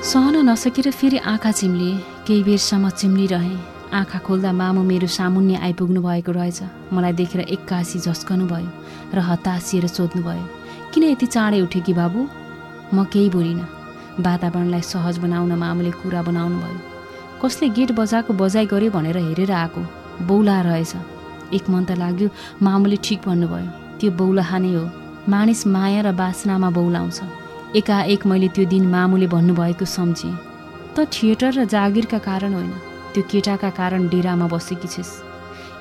सहन 0.02 0.37
नसकेर 0.49 0.90
फेरि 0.90 1.19
आँखा 1.33 1.50
चिम्लिए 1.52 1.99
केही 2.26 2.43
बेरसम्म 2.43 2.90
चिम्लिरहेँ। 2.90 3.70
आँखा 3.92 4.18
खोल्दा 4.23 4.52
मामु 4.52 4.82
मेरो 4.82 5.06
सामुन्य 5.09 5.54
आइपुग्नु 5.66 6.00
भएको 6.02 6.32
रहेछ। 6.32 6.62
मलाई 6.94 7.12
देखेर 7.12 7.40
एक्कासी 7.50 7.99
झस्कनु 7.99 8.47
भयो 8.47 8.70
र 9.14 9.18
हतासिएर 9.18 9.87
सोध्नुभयो 9.87 10.44
किन 10.94 11.04
यति 11.04 11.26
चाँडै 11.26 11.61
उठे 11.61 11.80
कि 11.80 11.92
बाबु? 11.92 12.20
म 12.94 13.04
केही 13.11 13.30
बोलिनँ। 13.30 13.66
वातावरणलाई 14.23 14.80
सहज 14.82 15.18
बनाउन 15.18 15.52
मामुले 15.59 15.90
कुरा 16.02 16.23
बनाउनु 16.23 16.59
भयो 16.62 16.78
कसले 17.42 17.68
गेट 17.75 17.90
बजाएको 17.99 18.32
बजाइ 18.35 18.66
गर्यो 18.66 18.90
भनेर 18.90 19.16
हेरेर 19.18 19.52
आएको? 19.52 19.80
बौला 20.23 20.61
रहेछ। 20.62 20.94
एक 21.54 21.70
मन 21.70 21.85
त 21.85 21.99
लाग्यो 21.99 22.28
मामुले 22.62 22.97
ठिक 23.02 23.20
भन्नुभयो। 23.26 23.70
त्यो 23.99 24.11
बौलाहा 24.14 24.59
नै 24.59 24.73
हो। 24.75 24.85
मानिस 25.26 25.66
माया 25.66 26.00
र 26.06 26.12
बासनामा 26.14 26.70
बौलाउँछ। 26.70 27.18
एकाएक 27.76 28.26
मैले 28.26 28.49
त्यो 28.54 28.64
दिन 28.70 28.87
मामुले 28.87 29.26
भन्नुभएको 29.26 29.85
सम्झेँ। 29.85 30.35
त 30.94 31.11
थिएटर 31.11 31.50
र 31.59 31.64
जागिरका 31.66 32.18
कारण 32.18 32.54
होइन। 32.54 32.89
त्यो 33.14 33.23
केटाका 33.31 33.71
कारण 33.79 34.09
डेरामा 34.09 34.47
बसेकी 34.52 34.88
छिस्। 34.88 35.12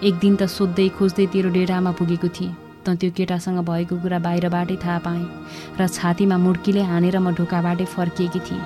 एक 0.08 0.16
दिन 0.24 0.34
त 0.36 0.44
सोध्दै 0.50 0.88
खोज्दै 0.98 1.26
तेरो 1.34 1.50
डेरामा 1.58 1.92
पुगेको 2.00 2.28
थिएँ 2.36 2.54
त 2.86 2.98
त्यो 3.00 3.10
केटासँग 3.18 3.60
भएको 3.70 3.96
कुरा 4.02 4.20
बाहिरबाटै 4.26 4.78
थाहा 4.84 5.00
पाएँ 5.06 5.26
र 5.80 5.88
छातीमा 5.88 6.38
मुड्कीले 6.46 6.84
हानेर 6.90 7.18
म 7.20 7.36
ढोकाबाटै 7.38 7.86
फर्किएकी 7.96 8.42
थिएँ। 8.48 8.64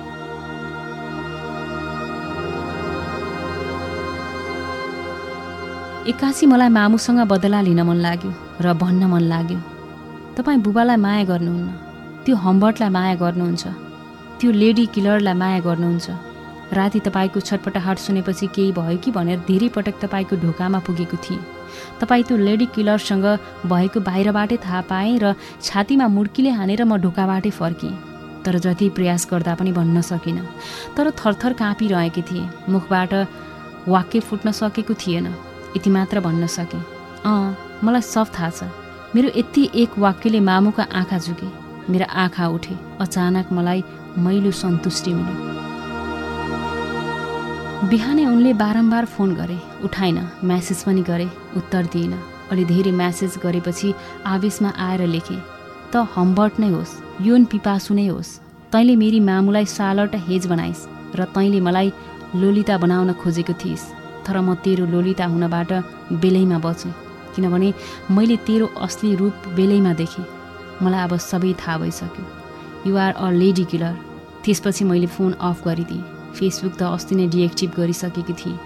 एक्कासी 6.10 6.44
मलाई 6.46 6.70
मामुसँग 6.78 7.20
बदला 7.32 7.60
लिन 7.68 7.80
मन 7.88 7.98
लाग्यो 8.06 8.30
र 8.64 8.72
भन्न 8.80 9.02
मन 9.12 9.24
लाग्यो 9.32 9.60
तपाईँ 10.36 10.64
बुबालाई 10.64 10.96
माया 11.04 11.24
गर्नुहुन्न 11.30 11.68
त्यो 12.24 12.34
हम्बर्टलाई 12.44 12.90
माया 12.96 13.14
गर्नुहुन्छ 13.22 13.64
त्यो 14.38 14.50
लेडी 14.62 14.84
किलरलाई 14.94 15.36
माया 15.42 15.60
गर्नुहुन्छ 15.66 16.08
राति 16.72 17.00
तपाईँको 17.00 17.40
छटपटाहाट 17.40 17.98
सुनेपछि 17.98 18.46
केही 18.46 18.72
भयो 18.72 18.98
कि 18.98 19.10
भनेर 19.10 19.38
धेरै 19.38 19.68
पटक 19.68 19.98
तपाईँको 20.00 20.36
ढोकामा 20.36 20.78
पुगेको 20.78 21.16
थिएँ। 21.16 21.40
तपाईँ 22.00 22.22
त्यो 22.24 22.36
लेडी 22.36 22.66
किलरसँग 22.66 23.26
भएको 23.66 24.00
बाहिरबाटै 24.00 24.56
थाहा 24.56 24.80
पाएँ 24.80 25.18
र 25.18 25.34
छातीमा 25.62 26.06
मुड्कीले 26.08 26.50
हानेर 26.50 26.84
म 26.84 26.96
ढोकाबाटै 26.96 27.50
फर्केँ। 27.50 27.94
तर 28.44 28.58
जति 28.58 28.88
प्रयास 28.88 29.28
गर्दा 29.30 29.54
पनि 29.54 29.72
भन्न 29.72 30.00
सकिनँ। 30.00 30.46
तर 30.96 31.10
थरथर 31.10 31.52
काँपिरहेकी 31.52 32.22
थिएँ। 32.22 32.48
मुखबाट 32.68 33.12
वाक्य 33.88 34.20
फुट्न 34.20 34.52
सकेको 34.52 34.94
थिएन। 34.94 35.26
यति 35.76 35.90
मात्र 35.90 36.20
भन्न 36.20 36.46
सकेँ। 36.46 36.84
अँ 37.24 37.56
मलाई 37.84 38.00
सब 38.00 38.26
थाहा 38.38 38.50
छ। 38.50 38.70
मेरो 39.14 39.28
यति 39.36 39.70
एक 39.74 39.98
वाक्यले 39.98 40.40
मामुका 40.40 40.86
आँखा 40.92 41.18
झुके। 41.18 41.46
मेरा 41.92 42.06
आँखा 42.06 42.48
उठे। 42.48 42.74
अचानक 43.00 43.52
मलाई 43.52 43.84
मैलो 44.18 44.50
सन्तुष्टि 44.50 45.14
मिल्यो। 45.14 45.73
बिहानै 47.90 48.24
उनले 48.26 48.52
बारम्बार 48.60 49.04
फोन 49.14 49.32
गरे 49.38 49.56
उठाइन 49.86 50.18
म्यासेज 50.48 50.78
पनि 50.86 51.02
गरे 51.08 51.26
उत्तर 51.58 51.82
दिइन। 51.94 52.12
अलि 52.52 52.64
धेरै 52.70 52.92
म्यासेज 53.00 53.32
गरेपछि 53.42 53.88
आवेशमा 54.34 54.70
आएर 54.86 55.02
लेखे 55.14 55.36
त 55.92 56.04
हम्बर्ट 56.14 56.60
नै 56.62 56.68
होस् 56.74 56.94
योन 57.26 57.44
पिपासु 57.52 57.94
नै 57.98 58.06
होस् 58.06 58.30
तैँले 58.72 58.94
मेरी 59.02 59.20
मामुलाई 59.28 59.66
सालट 59.74 60.14
हेज 60.28 60.46
बनाइस् 60.52 60.86
र 61.18 61.26
तैँले 61.36 61.60
मलाई 61.66 61.92
लोलिता 62.40 62.76
बनाउन 62.84 63.12
खोजेको 63.20 63.54
थिइस् 63.64 63.84
तर 64.24 64.36
म 64.40 64.54
तेरो 64.64 64.86
लोलिता 64.94 65.26
हुनबाट 65.34 65.70
बेलैमा 66.24 66.58
बचेँ 66.64 66.96
किनभने 67.34 67.68
मैले 68.16 68.36
तेरो 68.48 68.66
असली 68.86 69.14
रूप 69.20 69.52
बेलैमा 69.58 69.92
देखेँ। 70.00 70.26
मलाई 70.82 71.02
अब 71.06 71.12
सबै 71.28 71.52
थाहा 71.60 71.78
भइसक्यो। 71.84 72.24
You're 72.88 73.12
a 73.14 73.30
lady 73.40 73.64
killer. 73.70 73.94
त्यसपछि 74.44 74.84
मैले 74.90 75.08
फोन 75.14 75.32
अफ 75.48 75.64
गरिदिएँ। 75.68 76.13
फेसबुक 76.36 76.74
त 76.74 76.82
अस्ति 76.94 77.14
नै 77.14 77.26
डिएक्टिभ 77.34 77.70
गरिसकेकी 77.76 78.34
थिएँ। 78.40 78.58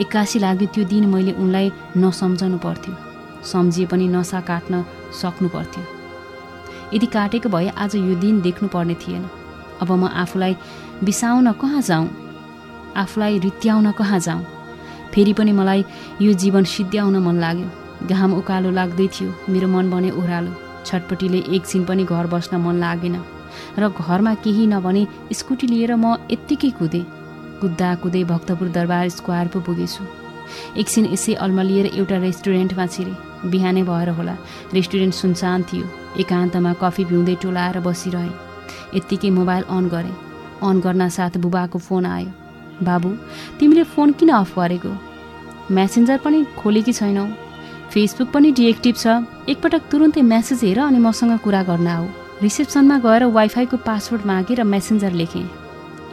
एक्कासी 0.00 0.38
लाग्यो 0.38 0.66
त्यो 0.74 0.84
दिन 0.92 1.04
मैले 1.14 1.32
उनलाई 1.42 1.70
नसम्झनु 1.96 2.58
पर्थ्यो। 2.58 2.94
सम्झिए 3.44 3.86
पनि 3.86 4.06
नसा 4.08 4.40
काट्न 4.48 4.84
सक्नु 5.20 5.48
पर्थ्यो। 5.48 5.82
यदि 6.94 7.06
काटेको 7.06 7.48
भए 7.48 7.68
आज 7.76 7.96
यो 7.96 8.14
दिन 8.22 8.40
देख्नु 8.40 8.68
पर्ने 8.68 8.94
थिएन। 9.02 9.24
अब 9.82 9.90
म 9.92 10.04
आफूलाई 10.22 10.56
बिसाउन 11.04 11.52
कहाँ 11.62 11.82
जाउँ 11.82 12.08
आफूलाई 12.96 13.38
रित्याउन 13.38 13.90
कहाँ 13.92 14.20
जाउँ 14.20 14.44
फेरि 15.14 15.32
पनि 15.32 15.52
मलाई 15.52 15.84
यो 16.22 16.32
जीवन 16.32 16.64
सिद्ध्याउन 16.64 17.16
मन 17.26 17.36
लाग्यो। 17.40 18.06
घाम 18.06 18.32
उकालो 18.34 18.70
लाग्दै 18.70 19.06
थियो 19.14 19.34
मेरो 19.48 19.68
मन 19.68 19.90
बने 19.90 20.10
ओह्रालो। 20.12 20.52
छटपट्टिले 20.86 21.38
एकछिन 21.54 21.84
पनि 21.84 22.04
घर 22.04 22.26
बस्न 22.32 22.56
मन 22.64 22.76
लागेन। 22.80 23.16
र 23.78 23.88
घरमा 23.88 24.34
केही 24.44 24.66
नभने 24.66 25.06
स्कुटी 25.32 25.66
लिएर 25.66 25.94
म 25.94 26.16
यत्तिकै 26.30 26.70
कुदेँ। 26.78 27.04
कुद्दा 27.60 27.94
कुदै 28.02 28.22
भक्तपुर 28.24 28.68
दरबार 28.68 29.08
स्क्वायर 29.08 29.48
पो 29.48 29.60
पुगेछु। 29.60 30.04
एकछिन 30.80 31.04
यसै 31.12 31.34
अल्मलिएर 31.44 31.86
एउटा 31.98 32.16
रेस्टुरेन्टमा 32.16 32.86
छिरेँ। 32.86 33.50
बिहानै 33.50 33.82
भएर 33.82 34.08
होला। 34.18 34.34
रेस्टुरेन्ट 34.74 35.14
सुनसान 35.14 35.62
थियो। 35.68 35.86
एकान्तमा 36.20 36.72
कफी 36.82 37.04
पिउँदै 37.04 37.34
टोलाएर 37.42 37.80
बसिरहेँ। 37.80 38.34
यत्तिकै 38.94 39.30
मोबाइल 39.30 39.62
अन 39.76 39.88
गरेँ। 39.88 40.16
अन 40.62 40.80
गर्न 40.80 41.08
साथ 41.08 41.36
बुबाको 41.44 41.78
फोन 41.78 42.06
आयो। 42.06 42.30
बाबु 42.82 43.10
तिमीले 43.58 43.82
फोन 43.92 44.12
किन 44.18 44.30
अफ 44.36 44.58
गरेको? 44.58 44.92
म्यासेन्जर 45.72 46.18
पनि 46.24 46.44
खोलेकी 46.60 46.92
छैनौ। 46.92 47.26
फेसबुक 47.90 48.28
पनि 48.32 48.52
डिएक्टिभ 48.52 48.94
छ। 48.96 49.06
एकपटक 49.48 49.82
तुरुन्तै 49.90 50.22
म्यासेज 50.22 50.64
हेर 50.64 50.78
अनि 50.80 50.98
मसँग 50.98 51.38
कुरा 51.44 51.62
गर्न 51.62 51.86
आऊ। 51.86 52.06
रिसेप्सनमा 52.42 52.96
गएर 52.98 53.24
वाइफाईको 53.32 53.76
पासवर्ड 53.80 54.24
मागेँ 54.26 54.56
र 54.56 54.64
मेसेन्जर 54.64 55.12
लेखेँ। 55.12 55.48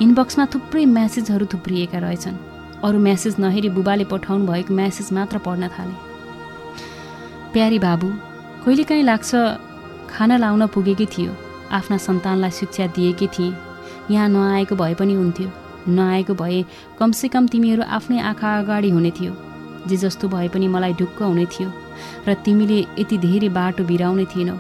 इनबक्समा 0.02 0.46
थुप्रै 0.54 0.86
म्यासेजहरू 0.88 1.46
थुप्रिएका 1.52 2.00
रहेछन्। 2.00 2.38
अरू 2.80 3.00
म्यासेज 3.00 3.36
नहेरी 3.40 3.70
बुबाले 3.70 4.06
पठाउनु 4.08 4.48
भएको 4.48 4.74
म्यासेज 4.74 5.12
मात्र 5.12 5.38
पढ्न 5.44 5.68
थालेँ। 5.68 6.00
प्यारी 7.54 7.80
बाबु 7.80 8.08
कहिलेकाहीँ 8.64 9.04
लाग्छ 9.04 9.32
खाना 10.10 10.38
लाउन 10.38 10.68
पुगेकै 10.72 11.08
थियो। 11.12 11.32
आफ्ना 11.76 11.98
सन्तानलाई 11.98 12.52
शिक्षा 12.52 12.88
दिएकै 12.96 13.28
थिएँ। 13.28 13.56
यहाँ 14.12 14.30
नआएको 14.30 14.76
भए 14.76 14.94
पनि 14.96 15.14
हुन्थ्यो। 15.14 15.50
नआएको 15.92 16.34
भए 16.40 16.64
कमसेकम 17.00 17.48
तिमीहरू 17.52 17.84
आफ्नै 17.84 18.20
आँखा 18.32 18.60
अगाडि 18.60 18.90
हुने 18.90 19.12
थियो। 19.12 19.34
जे 19.88 19.98
जस्तो 20.00 20.28
भए 20.32 20.48
पनि 20.48 20.68
मलाई 20.72 20.94
ढुक्क 20.96 21.22
हुने 21.22 21.46
थियो। 21.52 21.70
र 22.28 22.34
तिमीले 22.46 22.80
यति 23.00 23.18
धेरै 23.18 23.50
बाटो 23.50 23.84
बिराउने 23.84 24.26
थिएनौ। 24.32 24.56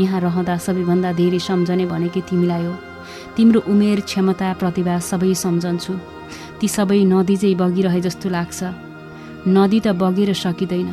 यहाँ 0.00 0.20
रहँदा 0.20 0.56
सबैभन्दा 0.56 1.10
धेरै 1.12 1.38
सम्झने 1.38 1.86
भनेकै 1.86 2.20
तिमीलाई 2.28 2.64
हो। 2.64 2.74
तिम्रो 3.36 3.60
उमेर 3.68 4.00
क्षमता 4.08 4.48
प्रतिभा 4.60 4.98
सबै 5.00 5.34
सम्झन्छु। 5.34 5.94
ती 6.60 6.66
सबै 6.68 7.00
नदी 7.04 7.36
चाहिँ 7.36 7.56
बगिरहे 7.56 8.00
जस्तो 8.00 8.28
लाग्छ। 8.28 8.60
नदी 9.48 9.78
त 9.80 9.86
बगेर 9.96 10.32
सकिँदैन 10.34 10.90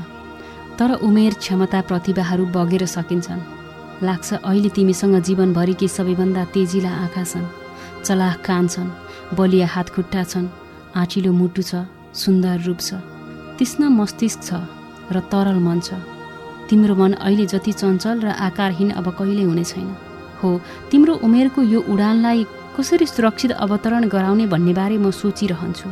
तर 0.80 0.90
उमेर 1.04 1.34
क्षमता 1.42 1.80
प्रतिभाहरू 1.90 2.46
बगेर 2.56 2.86
सकिन्छन्। 2.86 3.42
लाग्छ 4.08 4.28
अहिले 4.46 4.70
तिमीसँग 4.70 5.16
जीवनभरिकै 5.28 5.88
सबैभन्दा 5.88 6.44
तेजिला 6.54 6.92
आँखा 7.04 7.24
छन्। 7.24 7.52
चलाख 8.06 8.38
कान 8.46 8.68
छन् 8.68 8.96
बलिया 9.38 9.68
हातखुट्टा 9.68 10.24
छन् 10.24 10.48
आँटिलो 10.96 11.32
मुटु 11.34 11.62
छ 11.62 11.72
सुन्दर 12.14 12.58
रूप 12.66 12.80
छ। 12.80 12.90
तीक्ष्ण 13.58 13.82
मस्तिष्क 13.90 14.40
छ 14.48 14.50
र 15.12 15.20
तरल 15.32 15.60
मन 15.60 15.80
छ। 15.82 16.17
तिम्रो 16.70 16.96
मन 16.96 17.14
अहिले 17.14 17.46
जति 17.46 17.72
चञ्चल 17.74 18.20
र 18.22 18.28
आकारहीन 18.48 18.90
अब 19.00 19.08
कहिले 19.18 19.44
हुने 19.44 19.64
छैन। 19.64 19.90
हो 20.44 20.50
तिम्रो 20.92 21.14
उमेरको 21.24 21.62
यो 21.64 21.80
उडानलाई 21.90 22.46
कसरी 22.78 23.06
सुरक्षित 23.06 23.52
अवतरण 23.54 24.08
गराउने 24.08 24.46
भन्नेबारे 24.48 24.98
म 24.98 25.12
सोचिरहन्छु। 25.12 25.90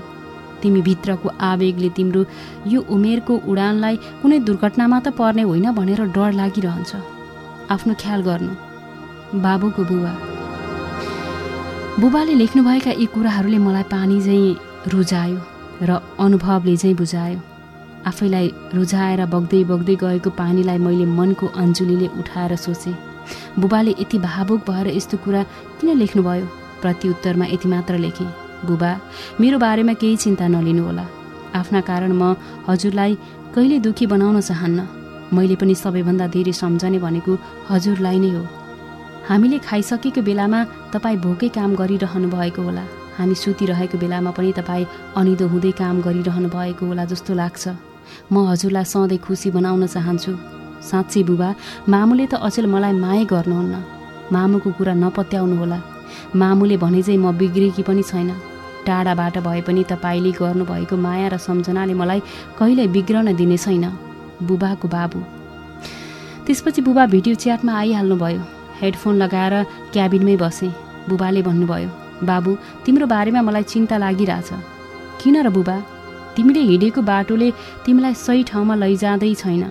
तिमी 0.61 0.81
भित्रको 0.81 1.29
आवेगले 1.41 1.89
तिम्रो 1.97 2.25
यो 2.67 2.81
उमेरको 2.89 3.33
उडानलाई 3.47 3.95
कुनै 4.21 4.39
दुर्घटनामा 4.47 4.99
त 4.99 5.07
पर्ने 5.17 5.43
होइन 5.49 5.71
भनेर 5.71 6.01
डर 6.11 6.31
लागिरहन्छ। 6.33 6.91
आफ्नो 7.71 7.93
ख्याल 8.01 8.21
गर्नु। 8.21 8.53
बाबुको 9.41 9.83
बुबा। 9.89 10.13
बुबाले 11.99 12.33
लेख्नुभएका 12.35 12.91
यी 12.91 13.05
कुराहरूले 13.15 13.57
मलाई 13.57 13.85
पानी 13.89 14.17
चाहिँ 14.21 14.57
रुजायो 14.93 15.39
र 15.81 15.91
अनुभवले 16.19 16.75
चाहिँ 16.77 16.95
बुझायो। 16.95 17.39
आफैलाई 18.05 18.47
रुझाएर 18.73 19.25
बग्दै 19.33 19.63
बग्दै 19.71 19.95
गएको 20.03 20.29
पानीलाई 20.39 20.77
मैले 20.85 21.05
मनको 21.17 21.45
अन्जुलीले 21.61 22.07
उठाएर 22.19 22.55
सोचेँ 22.65 22.95
बुबाले 23.59 23.91
यति 23.99 24.17
भावुक 24.25 24.59
भएर 24.69 24.87
यस्तो 24.95 25.17
कुरा 25.25 25.41
किन 25.79 25.89
लेख्नुभयो? 25.97 26.45
प्रत्युत्तरमा 26.81 27.45
यति 27.45 27.67
मात्र 27.67 27.97
लेखेँ 27.97 28.27
बुबा 28.65 28.91
मेरो 29.41 29.57
बारेमा 29.59 29.93
केही 30.01 30.17
चिन्ता 30.23 30.47
नलिनुहोला 30.47 31.05
आफ्ना 31.55 31.81
कारण 31.89 32.11
म 32.13 32.35
हजुरलाई 32.67 33.17
कहिले 33.55 33.79
दुखी 33.79 34.05
बनाउन 34.13 34.39
चाहन्न। 34.41 34.87
मैले 35.33 35.55
पनि 35.55 35.75
सबैभन्दा 35.75 36.27
धेरै 36.35 36.53
सम्झने 36.61 36.99
भनेको 36.99 37.33
हजुरलाई 37.69 38.19
नै 38.19 38.29
हो। 38.35 38.43
हामीले 39.29 39.57
खाइसकेको 39.65 40.21
बेलामा 40.21 40.59
तपाईँ 40.93 41.17
भोकै 41.25 41.49
काम 41.57 41.75
गरिरहनु 41.81 42.27
भएको 42.29 42.61
होला। 42.61 42.85
हामी 43.17 43.35
सुतिरहेको 43.41 43.97
बेलामा 43.97 44.31
पनि 44.37 44.51
तपाईँ 44.59 44.89
अनिदो 45.17 45.45
हुँदै 45.47 45.71
काम 45.81 45.95
गरिरहनु 46.05 46.49
भएको 46.53 46.83
होला 46.85 47.05
जस्तो 47.11 47.33
लाग्छ। 47.41 47.63
म 48.31 48.35
हजुरलाई 48.49 48.85
सधैँ 48.85 49.19
खुसी 49.25 49.49
बनाउन 49.55 49.85
चाहन्छु। 49.87 50.31
साँच्चै 50.89 51.21
बुबा 51.29 51.49
मामुले 51.89 52.25
त 52.31 52.33
अचेल 52.47 52.65
मलाई 52.73 52.93
माया 53.03 53.23
गर्नुहुन्न। 53.33 53.75
मामुको 54.33 54.69
कुरा 54.77 54.93
नपत्याउनु 55.03 55.55
होला 55.61 55.79
मामुले 56.35 56.75
भने 56.77 57.01
चाहिँ 57.01 57.19
म 57.19 57.31
बिग्रेकी 57.37 57.83
पनि 57.87 58.03
छैन। 58.03 58.29
टाढाबाट 58.85 59.35
भए 59.45 59.61
पनि 59.67 59.83
तपाईँले 59.91 60.31
गर्नुभएको 60.37 60.95
माया 60.97 61.27
र 61.33 61.37
सम्झनाले 61.41 61.93
मलाई 62.01 62.19
कहिल्यै 62.59 62.87
बिग्रन 62.95 63.33
दिने 63.33 63.57
छैन। 63.57 63.85
बुबाको 64.47 64.87
बाबु। 64.87 65.19
त्यसपछि 66.45 66.81
बुबा 66.85 67.03
भिडियो 67.13 67.35
च्याटमा 67.41 67.73
आइहाल्नुभयो। 67.81 68.41
हेडफोन 68.81 69.15
लगाएर 69.23 69.53
क्याबिनमै 69.93 70.35
बसेँ। 70.37 70.71
बुबाले 71.09 71.41
भन्नुभयो 71.41 71.89
बाबु 72.29 72.51
तिम्रो 72.85 73.05
बारेमा 73.07 73.41
मलाई 73.41 73.63
चिन्ता 73.63 73.97
लागिरहेछ। 73.97 74.49
किन 75.21 75.35
र 75.45 75.49
बुबा? 75.49 75.77
तिमीले 76.35 76.61
हिँडेको 76.61 77.01
बाटोले 77.01 77.51
तिमीलाई 77.85 78.13
सही 78.15 78.43
ठाउँमा 78.43 78.75
लैजाँदै 78.75 79.33
छैन। 79.35 79.63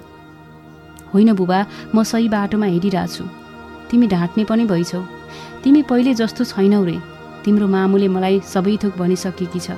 होइन 1.13 1.33
बुबा 1.33 1.59
म 1.95 2.03
सही 2.03 2.29
बाटोमा 2.29 2.67
हिँडिरहेछु। 2.67 3.25
तिमी 3.91 4.07
ढाँट्ने 4.09 4.45
पनि 4.45 4.65
भइछौ। 4.65 5.01
तिमी 5.65 5.83
पहिले 5.83 6.15
जस्तो 6.15 6.45
छैनौ 6.45 6.85
रे। 6.85 6.97
तिम्रो 7.45 7.67
मामुले 7.69 8.09
मलाई 8.09 8.41
सबै 8.45 8.77
थोक 8.83 8.97
भनिसकेकी 8.97 9.61
छ। 9.61 9.77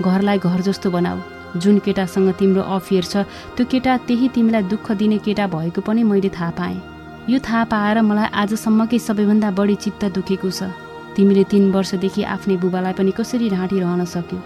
घरलाई 0.00 0.38
घर 0.38 0.60
जस्तो 0.62 0.90
बनाऊ। 0.90 1.18
जुन 1.56 1.78
केटासँग 1.84 2.30
तिम्रो 2.38 2.62
अफेयर 2.76 3.04
छ 3.04 3.16
त्यो 3.56 3.64
केटा 3.66 3.96
त्यही 4.08 4.28
तिमीलाई 4.28 4.62
दुःख 4.68 4.92
दिने 4.96 5.18
केटा 5.18 5.46
भएको 5.48 5.80
पनि 5.80 6.02
मैले 6.02 6.28
थाहा 6.28 6.50
पाएँ। 6.56 6.80
यो 7.28 7.38
थाहा 7.38 7.64
पाएर 7.72 8.00
मलाई 8.02 8.28
आजसम्मकै 8.32 8.98
सबैभन्दा 8.98 9.50
बढी 9.50 9.74
चित्त 9.74 10.04
दुखेको 10.14 10.50
छ। 10.50 10.72
तिमीले 11.16 11.44
तिन 11.44 11.70
वर्षदेखि 11.72 12.22
आफ्नै 12.24 12.56
बुबालाई 12.56 12.92
पनि 12.92 13.12
कसरी 13.12 13.50
ढाँटिरहन 13.50 14.04
सक्यो? 14.04 14.38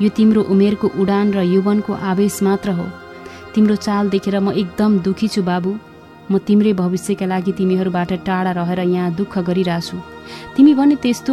यो 0.00 0.08
तिम्रो 0.16 0.42
उमेरको 0.44 0.88
उडान 0.96 1.32
र 1.32 1.42
यौवनको 1.44 1.92
आवेश 1.92 2.42
मात्र 2.42 2.70
हो। 2.78 2.86
तिम्रो 3.54 3.76
चाल 3.76 4.08
देखेर 4.10 4.38
म 4.40 4.52
एकदम 4.52 4.98
दुखी 5.00 5.28
छु 5.28 5.42
बाबु। 5.42 5.70
म 6.30 6.38
तिम्रै 6.38 6.72
भविष्यका 6.76 7.26
लागि 7.26 7.52
तिमीहरूबाट 7.58 8.12
टाढा 8.26 8.50
रहेर 8.52 8.80
यहाँ 8.86 9.14
दुःख 9.14 9.38
गरिरहेछु 9.48 9.96
तिमी 10.56 10.72
भने 10.74 10.96
त्यस्तो 11.02 11.32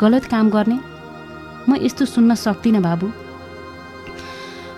गलत 0.00 0.24
काम 0.32 0.50
गर्ने? 0.50 0.78
म 1.68 1.76
यस्तो 1.82 2.04
सुन्न 2.06 2.34
सक्दिनँ 2.36 2.82
बाबु। 2.82 3.06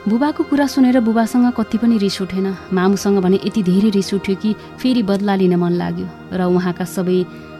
बुबाको 0.09 0.43
कुरा 0.49 0.67
सुनेर 0.67 1.01
बुबासँग 1.05 1.53
कति 1.53 1.79
पनि 1.79 1.99
रिस 2.01 2.21
उठेन। 2.23 2.47
मामुसँग 2.73 3.19
भने 3.21 3.39
यति 3.45 3.63
धेरै 3.63 3.91
रिस 3.93 4.15
उठ्यो 4.15 4.37
कि 4.43 4.51
फेरि 4.81 5.03
बदला 5.05 5.35
लिन 5.37 5.55
मन 5.61 5.73
लाग्यो 5.77 6.07
र 6.33 6.41
उहाँका 6.49 6.85
सबै 6.89 7.19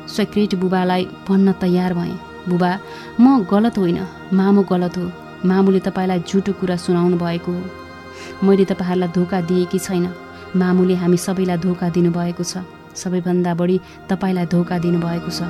सेक्रेट 0.09 0.55
बुबालाई 0.57 1.05
भन्न 1.29 1.53
तयार 1.61 1.95
भएँ। 1.95 2.17
बुबा 2.49 2.73
म 3.21 3.45
गलत 3.45 3.79
होइन। 3.79 4.01
मामु 4.33 4.63
गलत 4.73 4.97
हो। 4.99 5.20
मामुले 5.45 5.81
तपाईँलाई 5.81 6.21
झुटो 6.29 6.53
कुरा 6.53 6.77
सुनाउनु 6.77 7.17
भएको 7.17 7.53
हो। 7.53 8.47
मैले 8.47 8.65
तपाईँहरूलाई 8.65 9.13
धोका 9.15 9.41
दिएकी 9.41 9.79
छैन। 9.79 10.09
मामुले 10.57 10.95
हामी 10.95 11.17
सबैलाई 11.17 11.59
धोका 11.59 11.89
दिनुभएको 11.89 12.45
छ। 12.45 12.65
सबैभन्दा 12.95 13.55
बढी 13.55 13.81
तपाईँलाई 14.11 14.47
धोका 14.47 14.79
दिनुभएको 14.79 15.31
छ। 15.31 15.41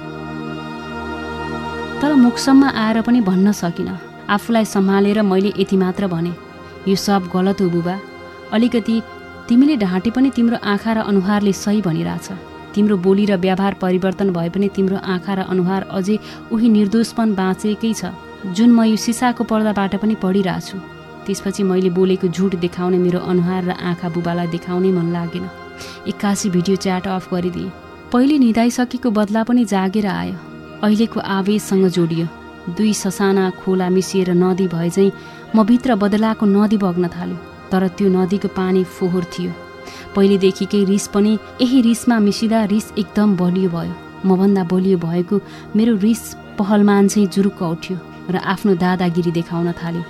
तर 2.02 2.14
मुखसम्म 2.14 2.64
आएर 2.64 3.00
पनि 3.02 3.20
भन्न 3.20 3.52
सकिनँ। 3.52 3.98
आफूलाई 4.30 4.64
सम्हालेर 4.64 5.22
मैले 5.22 5.52
यति 5.58 5.76
मात्र 5.76 6.06
भने। 6.06 6.32
यो 6.88 6.96
सब 6.96 7.28
गलत 7.34 7.60
हो 7.60 7.68
बुबा। 7.70 7.98
अलिकति 8.52 9.02
तिमीले 9.48 9.76
ढाँटे 9.76 10.10
पनि 10.10 10.30
तिम्रो 10.30 10.56
आँखा 10.64 10.92
र 10.92 10.98
अनुहारले 11.02 11.52
सही 11.52 11.80
भनिरहेछ। 11.82 12.28
तिम्रो 12.74 12.96
बोली 12.96 13.24
र 13.26 13.36
व्यवहार 13.36 13.74
परिवर्तन 13.74 14.30
भए 14.30 14.48
पनि 14.48 14.68
तिम्रो 14.68 14.96
आँखा 14.96 15.34
र 15.34 15.40
अनुहार 15.50 15.82
अझै 15.90 16.18
उही 16.52 16.68
निर्दोषपन 16.68 17.34
बाँचेकै 17.34 17.92
छ। 17.94 18.14
जुन 18.40 18.70
म 18.72 18.84
यो 18.84 18.96
सिसाको 18.96 19.44
पर्दाबाट 19.44 19.94
पनि 20.00 20.14
पढिरहेछु 20.16 20.78
त्यसपछि 21.26 21.62
मैले 21.62 21.90
बोलेको 21.92 22.28
झुट 22.28 22.54
देखाउने 22.56 22.98
मेरो 22.98 23.18
अनुहार 23.20 23.64
र 23.64 23.70
आँखा 23.70 24.08
बुबालाई 24.08 24.46
देखाउनै 24.48 24.90
मन 24.92 25.12
लागेन। 25.12 25.44
एक्कासी 26.08 26.50
भिडियो 26.50 26.76
च्याट 26.76 27.06
अफ 27.06 27.28
गरिदिएँ। 27.32 27.72
पहिले 28.12 28.38
निधाइसकेको 28.38 29.10
बदला 29.10 29.42
पनि 29.44 29.64
जागेर 29.64 30.06
आयो। 30.06 30.34
अहिलेको 30.82 31.20
आवेशसँग 31.20 31.86
जोडियो। 31.92 32.26
दुई 32.76 32.92
ससाना 32.94 33.50
खोला 33.60 33.88
मिसिएर 33.92 34.30
नदी 34.32 34.66
भए 34.72 34.90
चाहिँ 34.90 35.12
म 35.54 35.64
भित्र 35.68 35.94
बदलाको 36.00 36.46
नदी 36.46 36.76
बग्न 36.80 37.08
थाल्यो 37.12 37.36
तर 37.70 37.88
त्यो 37.92 38.08
नदीको 38.08 38.48
पानी 38.56 38.84
फोहोर 38.88 39.24
थियो। 39.32 39.52
पहिलेदेखिकै 40.16 40.84
रिस 40.88 41.06
पनि 41.14 41.38
यही 41.60 41.80
रिसमा 41.82 42.18
मिसिँदा 42.18 42.64
रिस 42.72 42.92
एकदम 42.98 43.36
बलियो 43.36 43.70
भयो। 43.70 43.94
मभन्दा 44.24 44.64
बलियो 44.64 44.98
भएको 44.98 45.40
मेरो 45.76 45.96
रिस 46.00 46.22
पहलमान 46.58 47.08
चाहिँ 47.08 47.28
जुरुक्क 47.28 47.62
उठ्यो। 47.62 47.96
र 48.28 48.36
आफ्नो 48.36 48.74
दादागिरी 48.74 49.30
देखाउन 49.32 49.72
थाल्यो। 49.72 50.04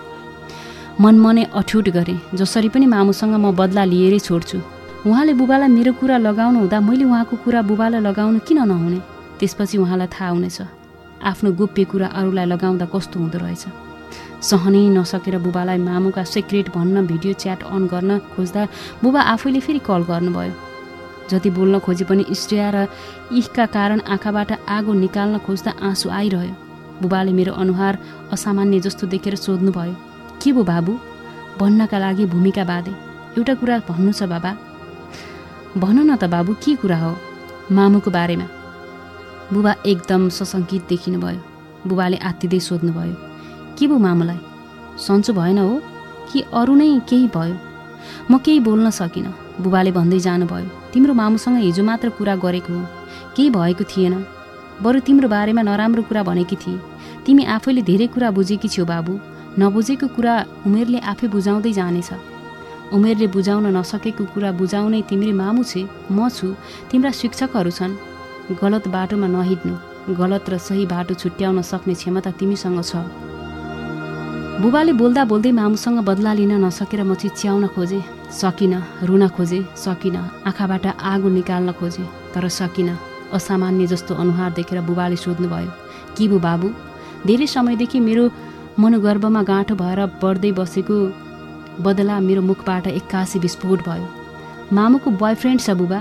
मनमनै 1.00 1.44
अठुट 1.54 1.88
गरेँ 1.96 2.20
जसरी 2.34 2.68
पनि 2.68 2.86
मामुसँग 2.86 3.34
म 3.34 3.54
बदला 3.54 3.84
लिएरै 3.84 4.18
छोड्छु। 4.18 4.58
उहाँले 5.06 5.32
बुबालाई 5.34 5.68
मेरो 5.68 5.92
कुरा 5.96 6.16
लगाउनु 6.18 6.58
हुँदा 6.58 6.78
मैले 6.80 7.04
उहाँको 7.04 7.36
कुरा 7.44 7.60
बुबालाई 7.70 8.00
लगाउनु 8.00 8.38
किन 8.44 8.58
नहुने? 8.68 9.00
त्यसपछि 9.40 9.76
उहाँलाई 9.78 10.08
थाहा 10.12 10.30
हुनेछ। 10.30 10.58
आफ्नो 11.24 11.48
गोप्य 11.56 11.84
कुरा 11.84 12.06
अरूलाई 12.18 12.46
लगाउँदा 12.52 12.86
कस्तो 12.92 13.16
हुँदो 13.20 13.38
रहेछ। 13.38 13.64
सहनै 14.40 14.88
नसकेर 14.96 15.36
बुबालाई 15.40 15.78
मामुका 15.78 16.24
सिक्रेट 16.24 16.68
भन्न 16.76 17.06
भिडियो 17.06 17.32
च्याट 17.40 17.60
अन 17.64 17.86
गर्न 17.92 18.18
खोज्दा 18.36 18.62
बुबा 19.02 19.20
आफैले 19.32 19.60
फेरि 19.60 19.80
कल 19.88 20.02
गर्नुभयो। 20.10 20.52
जति 21.30 21.50
बोल्न 21.56 21.78
खोजे 21.78 22.04
पनि 22.04 22.24
स्ट्रिया 22.32 22.68
र 22.74 22.76
इखका 23.32 23.66
कारण 23.76 24.00
आँखाबाट 24.04 24.50
आगो 24.68 24.92
निकाल्न 24.92 25.38
खोज्दा 25.46 25.72
आँसु 25.80 26.08
आइरह्यो। 26.10 26.54
बुबाले 27.02 27.32
मेरो 27.32 27.52
अनुहार 27.52 27.98
असामान्य 28.32 28.80
जस्तो 28.80 29.06
देखेर 29.06 29.34
सोध्नुभयो 29.36 29.94
के 30.42 30.52
भो 30.52 30.62
बाबु? 30.64 30.92
भन्नका 31.60 31.98
लागि 31.98 32.24
भूमिका 32.26 32.64
बाँधे। 32.64 32.92
एउटा 33.38 33.54
कुरा 33.54 33.78
भन्नु 33.88 34.12
छ 34.12 34.22
बाबा। 34.22 34.50
भन 35.76 35.98
न 36.10 36.16
त 36.16 36.24
बाबु 36.24 36.54
के 36.62 36.74
कुरा 36.76 36.98
हो 36.98 37.16
मामुको 37.72 38.10
बारेमा? 38.10 38.46
बुबा 39.52 39.72
एकदम 39.86 40.28
सशङ्कित 40.28 40.82
देखिनुभयो। 40.88 41.40
बुबाले 41.88 42.16
आत्तिँदै 42.16 42.60
सोध्नुभयो 42.60 43.14
के 43.78 43.86
भो 43.86 43.96
मामुलाई? 43.98 44.40
सन्चो 44.98 45.32
भएन 45.32 45.58
हो? 45.58 45.80
कि 46.32 46.40
अरू 46.54 46.74
नै 46.74 47.00
केही 47.08 47.26
भयो? 47.28 47.56
म 48.30 48.38
केही 48.38 48.60
बोल्न 48.60 48.90
सकिनँ। 48.90 49.32
बुबाले 49.60 49.92
भन्दै 49.92 50.18
जानुभयो 50.20 50.68
तिम्रो 50.92 51.14
मामुसँग 51.14 51.56
हिजो 51.56 51.82
मात्र 51.84 52.08
कुरा 52.16 52.34
गरेको 52.36 52.72
हो। 52.72 52.84
केही 53.36 53.50
भएको 53.50 53.84
थिएन। 53.84 54.14
बरु 54.82 55.00
तिम्रो 55.06 55.28
बारेमा 55.28 55.62
नराम्रो 55.62 56.02
कुरा 56.08 56.22
भनेकी 56.22 56.56
थिए। 56.56 56.80
तिमी 57.24 57.44
आफैले 57.54 57.82
धेरै 57.82 58.06
कुरा 58.14 58.28
बुझेकी 58.36 58.68
छेउ 58.68 58.84
बाबु। 58.86 59.12
नबुझेको 59.60 60.06
कुरा 60.16 60.34
उमेरले 60.66 60.98
आफै 61.12 61.26
बुझाउँदै 61.34 61.72
जानेछ। 61.78 62.10
उमेरले 62.96 63.26
बुझाउन 63.34 63.66
नसकेको 63.76 64.24
कुरा 64.32 64.50
बुझाउने 64.60 65.00
तिम्री 65.08 65.32
मामु 65.32 65.62
छे 65.70 65.82
म 66.10 66.28
छु 66.28 66.46
तिम्रा 66.90 67.10
शिक्षकहरू 67.20 67.70
छन्। 67.70 67.98
गलत 68.60 68.84
बाटोमा 68.94 69.28
नहिँड्नु 69.34 70.14
गलत 70.20 70.44
र 70.50 70.54
सही 70.58 70.84
बाटो 70.92 71.14
छुट्याउन 71.14 71.60
सक्ने 71.62 71.94
क्षमता 71.94 72.30
तिमीसँग 72.38 72.80
छ। 72.82 72.92
बुबाले 74.62 74.92
बोल्दा 74.92 75.22
बोल्दै 75.24 75.52
मामुसँग 75.60 75.98
बदला 76.08 76.32
लिन 76.38 76.52
नसकेर 76.64 77.02
म 77.04 77.14
चिच्याउन 77.20 77.66
खोजेँ। 77.76 78.02
सकिनँ 78.32 78.80
रुन 79.08 79.28
खोजेँ 79.36 79.68
सकिनँ 79.76 80.24
आँखाबाट 80.48 80.86
आगो 81.12 81.28
निकाल्न 81.28 81.72
खोजेँ 81.78 82.10
तर 82.32 82.48
सकिनँ। 82.48 83.09
असामान्य 83.32 83.86
जस्तो 83.86 84.14
अनुहार 84.22 84.50
देखेर 84.58 84.80
बुबाले 84.88 85.16
सोध्नुभयो 85.16 85.70
कि 86.16 86.28
बु 86.28 86.38
बाबु? 86.46 86.68
धेरै 87.26 87.46
समयदेखि 87.46 87.98
मेरो 88.00 88.24
मनोगर्भमा 88.80 89.42
गाँठो 89.50 89.74
भएर 89.82 90.00
बढ्दै 90.22 90.52
बसेको 90.58 90.96
बदला 91.84 92.16
मेरो 92.28 92.42
मुखबाट 92.42 92.86
एक्कासी 93.00 93.38
विस्फोट 93.44 93.80
भयो। 93.88 94.06
मामुको 94.76 95.10
बोयफ्रेन्ड 95.22 95.60
छ 95.60 95.70
बुबा। 95.80 96.00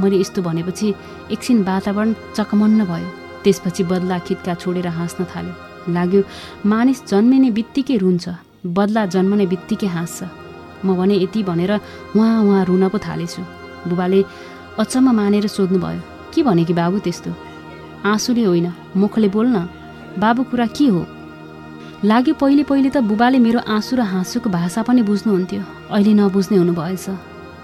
मैले 0.00 0.16
यस्तो 0.20 0.42
भनेपछि 0.42 0.88
एकछिन 1.34 1.62
वातावरण 1.68 2.14
चकमन्न 2.36 2.80
भयो। 2.90 3.08
त्यसपछि 3.44 3.82
बदला 3.92 4.18
खित्का 4.26 4.54
छोडेर 4.62 4.86
हाँस्न 4.98 5.24
थाल्यो। 5.32 5.54
लाग्यो 5.94 6.20
मानिस 6.66 6.98
जन्मिने 7.10 7.50
बित्तिकै 7.58 7.96
रुन्छ। 8.02 8.28
बदला 8.76 9.02
जन्मने 9.14 9.46
बित्तिकै 9.52 9.88
हाँस्छ। 9.96 10.18
म 10.84 10.94
भने 10.98 11.14
यति 11.22 11.42
भनेर 11.42 11.72
उहाँ 12.16 12.42
उहाँ 12.42 12.64
रुन 12.64 12.88
पो 12.88 12.98
थालेछु। 12.98 13.42
बुबाले 13.88 14.20
अचम्म 14.78 15.10
मानेर 15.18 15.46
सोध्नुभयो 15.46 16.00
के 16.34 16.42
भने 16.42 16.64
कि 16.64 16.72
बाबु 16.72 16.98
त्यस्तो? 16.98 17.30
आँसुले 18.04 18.44
होइन 18.44 18.72
मुखले 18.96 19.28
बोल्न 19.28 19.56
बाबु 20.18 20.42
कुरा 20.42 20.66
के 20.66 20.86
हो? 20.86 21.06
लाग्यो 22.04 22.34
पहिले 22.34 22.62
पहिले 22.64 22.90
त 22.90 22.96
बुबाले 23.00 23.38
मेरो 23.38 23.60
आँसु 23.68 23.96
र 23.96 24.00
हाँसुको 24.02 24.50
भाषा 24.50 24.82
पनि 24.82 25.02
बुझ्नुहुन्थ्यो। 25.02 25.62
अहिले 25.90 26.12
नबुझ्ने 26.14 26.56
हुनुभएछ। 26.58 27.06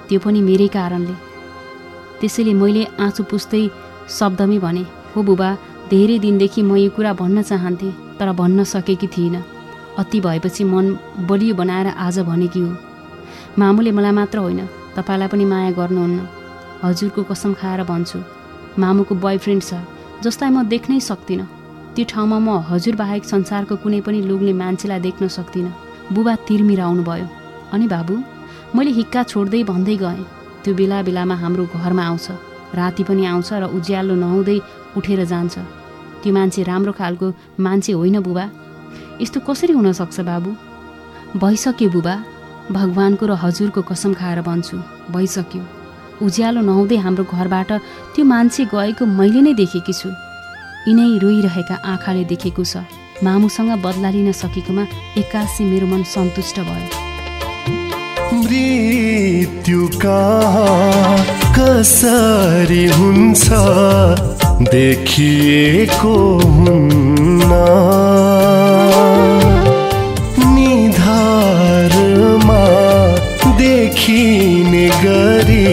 त्यो 0.09 0.19
पनि 0.21 0.41
मेरै 0.41 0.69
कारणले। 0.69 1.15
त्यसैले 2.21 2.53
मैले 2.55 2.85
आँसु 3.01 3.23
पुस्दै 3.31 3.63
शब्दमै 4.09 4.59
भने 4.59 4.85
हो 5.13 5.23
बुबा 5.23 5.49
धेरै 5.91 6.19
दिनदेखि 6.19 6.63
म 6.63 6.77
यो 6.77 6.91
कुरा 6.97 7.13
भन्न 7.21 7.43
चाहन्थेँ 7.43 7.97
तर 8.19 8.33
भन्न 8.33 8.65
सकेकी 8.65 9.07
थिइनँ। 9.07 9.43
अति 9.99 10.19
भएपछि 10.21 10.65
मन 10.65 10.87
बलियो 11.29 11.55
बनाएर 11.55 11.87
आज 11.99 12.19
भनेकी 12.21 12.61
हो। 12.61 12.73
मामुले 13.59 13.91
मलाई 13.93 14.13
मात्र 14.13 14.39
होइन 14.39 14.61
तपाईँलाई 14.97 15.29
पनि 15.29 15.45
माया 15.45 15.71
गर्नुहुन्न। 15.71 16.19
हजुरको 16.83 17.23
कसम 17.31 17.53
खाएर 17.59 17.83
भन्छु। 17.83 18.19
मामुको 18.79 19.15
बोयफ्रेन्ड 19.25 19.63
छ 19.63 19.75
जसलाई 20.25 20.51
म 20.51 20.63
देख्नै 20.73 21.01
सक्दिनँ। 21.01 21.47
त्यो 21.95 22.05
ठाउँमा 22.11 22.39
म 22.39 22.49
हजुरबाहेक 22.71 23.25
संसारको 23.25 23.75
कुनै 23.83 24.01
पनि 24.07 24.19
लोग्ने 24.23 24.53
मान्छेलाई 24.63 25.01
देख्न 25.07 25.29
सक्दिनँ। 25.29 25.77
बुबा 26.15 26.35
तिर्मिराउनु 26.49 27.03
भयो 27.05 27.27
अनि 27.75 27.87
बाबु 27.95 28.15
मैले 28.77 28.91
हिक्का 28.99 29.23
छोड्दै 29.33 29.63
भन्दै 29.71 29.97
गएँ 30.03 30.23
त्यो 30.63 30.75
बेला 30.75 30.99
बेलामा 31.07 31.35
हाम्रो 31.43 31.65
घरमा 31.75 32.05
आउँछ। 32.07 32.27
राति 32.79 33.03
पनि 33.09 33.25
आउँछ 33.33 33.49
र 33.53 33.65
उज्यालो 33.77 34.15
नहुँदै 34.15 34.59
उठेर 34.97 35.25
जान्छ। 35.25 35.59
त्यो 36.23 36.31
मान्छे 36.37 36.63
राम्रो 36.71 36.93
खालको 36.93 37.27
मान्छे 37.65 37.93
होइन 37.93 38.17
बुबा। 38.21 38.45
यस्तो 39.23 39.39
कसरी 39.47 39.73
हुनसक्छ 39.73 40.21
बाबु? 40.21 40.51
भइसक्यो 41.37 41.89
बुबा। 41.91 42.15
भगवान्को 42.71 43.25
र 43.27 43.33
हजुरको 43.43 43.81
कसम 43.91 44.13
खाएर 44.21 44.41
भन्छु। 44.45 44.77
भइसक्यो। 45.15 45.78
उज्यालो 46.23 46.61
नहुँदै 46.61 46.97
हाम्रो 47.05 47.25
घरबाट 47.25 47.71
त्यो 48.15 48.25
मान्छे 48.25 48.65
गएको 48.75 49.05
मैले 49.19 49.41
नै 49.47 49.53
देखेकी 49.61 49.93
छु। 49.93 50.09
यिनै 50.89 51.19
रोइरहेका 51.23 51.75
आँखाले 51.93 52.25
देखेको 52.33 52.63
छ। 52.65 52.77
मामुसँग 53.25 53.71
बदला 53.85 54.11
लिन 54.15 54.33
सकेकोमा 54.33 54.85
एक्कासी 55.21 55.63
मेरो 55.71 55.87
मन 55.91 56.03
सन्तुष्ट 56.15 56.57
भयो। 56.69 56.89
मृत्युका 58.39 60.23
कसरी 61.57 62.85
हुन्छ 62.99 63.45
देखिएको 64.71 66.15
हुन्न। 66.57 67.51
निधारमा 70.55 72.63
देखिने 73.59 74.87
गरी 75.05 75.69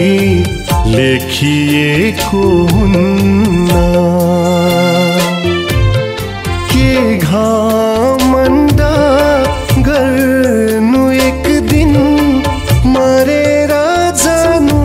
लेखिएको 0.96 2.42
हुन्न। 2.72 3.70
के 6.72 7.16
घमण्ड 7.16 8.80
गर्नु 9.88 11.10
एक 11.10 11.44
दिन 11.70 11.92
मरेर 12.96 13.72
जानु 14.22 14.80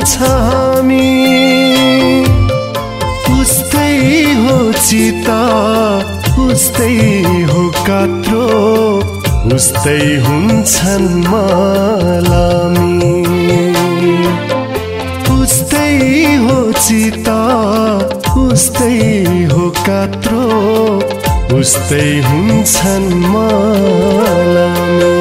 छ 0.00 0.16
हामी? 0.22 1.10
उस्तै 3.40 3.94
हो 4.42 4.72
चिता 4.72 5.40
उस्तै 6.48 6.94
हो 7.52 7.68
कात्रो 7.88 8.46
उस्तै 9.54 10.00
हुन्छन् 10.26 11.10
मलामी 11.30 12.31
चिता 16.92 17.36
उस्तै 18.40 18.96
हो 19.52 19.68
कात्रो 19.78 20.40
उस्तै 21.58 22.08
हुन्छन् 22.26 23.08
मलामी 23.32 25.12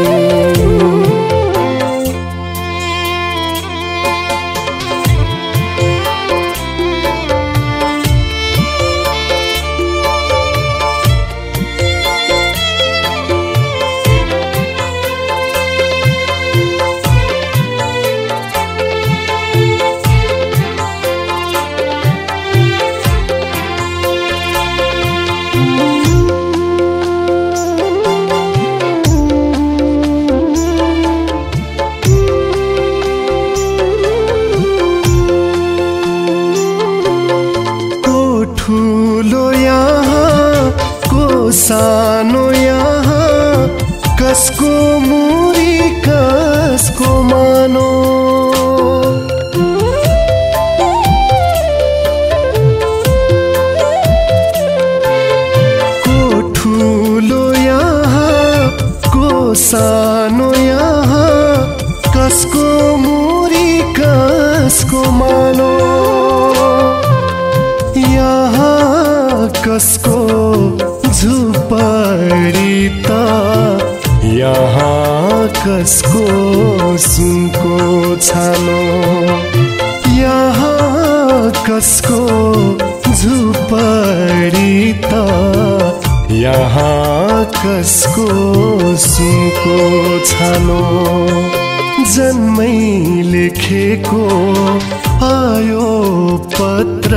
पत्र 96.81 97.15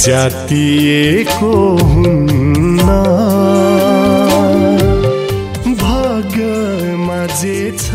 च्यातिएको 0.00 1.48
हुन्न। 1.88 2.88
भाग्यमा 5.80 7.20
जे 7.40 7.56
छ। 7.76 7.88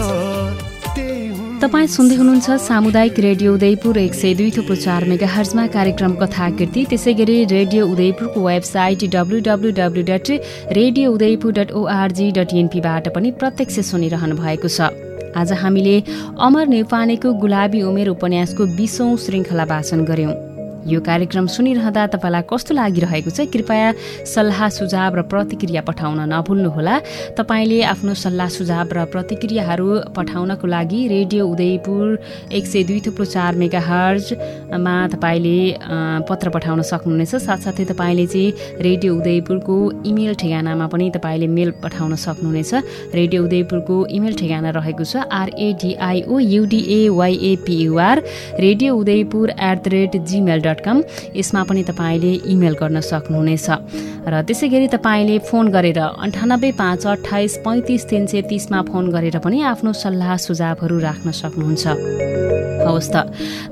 तपाईँ 1.61 1.87
सुन्दै 1.87 2.15
हुनुहुन्छ 2.15 2.49
सामुदायिक 2.61 3.19
रेडियो 3.19 3.53
उदयपुर 3.53 3.97
एक 3.97 4.13
सय 4.13 4.33
दुई 4.33 4.49
थुप्रो 4.57 4.75
चार 4.85 5.05
मेगा 5.09 5.27
हर्जमा 5.35 5.65
कार्यक्रम 5.77 6.13
कथाकृति। 6.21 6.85
त्यसै 6.91 7.13
गरी 7.21 7.35
radio 7.49 7.81
उदयपुरको 7.87 8.39
website 8.47 9.01
W 9.17 9.39
W 9.49 9.71
dot 10.11 10.27
radio 10.77 11.11
Udayapur 11.11 11.51
dot 11.57 11.69
ORG 11.73 12.27
dot 12.37 12.53
एनपीबाट 12.61 13.09
पनि 13.17 13.31
प्रत्यक्ष 13.41 13.79
सुनिरहनु 13.89 14.35
भएको 14.37 14.69
छ। 14.69 14.93
आज 15.31 15.51
हामीले 15.57 15.97
अमर 16.45 16.65
नेउपानेको 16.67 17.33
गुलाबी 17.41 17.81
उमेर 17.89 18.07
उपन्यासको 18.09 18.63
बिसौँ 18.77 19.11
श्रृङ्खला 19.17 19.63
वाचन 19.63 19.99
गऱ्यौँ। 20.05 20.50
यो 20.87 20.99
कार्यक्रम 21.01 21.45
सुनिरहँदा 21.47 22.05
तपाईँलाई 22.15 22.43
कस्तो 22.49 22.73
लागिरहेको 22.73 23.29
छ? 23.29 23.45
कृपया 23.53 23.87
सल्लाह 24.25 24.69
सुझाव 24.69 25.15
र 25.15 25.21
प्रतिक्रिया 25.29 25.81
पठाउन 25.85 26.19
नभुल्नुहोला। 26.33 26.95
तपाईँले 27.37 27.81
आफ्नो 27.93 28.13
सल्लाह 28.13 28.47
सुझाव 28.57 28.87
र 28.93 29.05
प्रतिक्रियाहरू 29.13 29.87
पठाउनको 30.15 30.67
लागि 30.67 31.01
रेडियो 31.07 31.41
उदयपुर 31.47 32.05
एक 32.51 32.65
सय 32.65 32.83
दुई 32.89 32.99
थुप्रो 33.05 33.25
चार 33.25 33.55
मेगा 33.61 33.81
हर्जमा 33.81 34.95
तपाईँले 35.13 35.59
पत्र 36.29 36.49
पठाउन 36.49 36.81
सक्नुहुनेछ। 36.81 37.35
साथसाथै 37.45 37.85
तपाईँले 37.91 38.25
चाहिँ 38.27 38.81
रेडियो 38.81 39.11
उदयपुरको 39.15 39.75
इमेल 40.09 40.33
ठेगानामा 40.41 40.87
पनि 40.87 41.09
तपाईँले 41.15 41.47
मेल 41.47 41.71
पठाउन 41.83 42.15
सक्नुहुनेछ। 42.15 42.73
रेडियो 43.13 43.43
उदयपुरको 43.45 43.95
इमेल 44.17 44.33
ठेगाना 44.39 44.69
रहेको 44.79 45.03
छ 45.03 45.29
आरएडिआइओ 45.31 46.39
युडिएवाइएपियुआर 46.39 48.17
radio 48.59 48.95
Udaipur 48.95 49.49
at 49.51 49.77
the 49.77 49.87
rate 49.93 50.15
Gmail 50.31 50.61
dot 50.71 50.79
कम 50.81 51.03
यसमा 51.35 51.63
पनि 51.67 51.83
तपाईँले 51.83 52.33
इमेल 52.47 52.75
गर्न 52.79 52.99
सक्नुहुनेछ। 53.03 53.67
र 54.23 54.33
त्यसै 54.47 54.67
गरी 54.71 54.87
तपाईँले 54.87 55.37
फोन 55.43 55.67
गरेर 55.75 55.99
अन्ठानब्बे 55.99 56.71
पाँच 56.79 57.07
अठाइस 57.07 57.57
पैँतिस 57.67 58.07
तिन 58.07 58.25
सय 58.31 58.41
तिसमा 58.47 58.81
फोन 58.87 59.11
गरेर 59.11 59.37
पनि 59.43 59.61
आफ्नो 59.67 59.91
सल्लाह 59.93 60.37
सुझावहरू 60.47 60.97
राख्न 60.99 61.31
सक्नुहुन्छ। 61.31 61.85
हवस् 62.81 63.09
त 63.13 63.15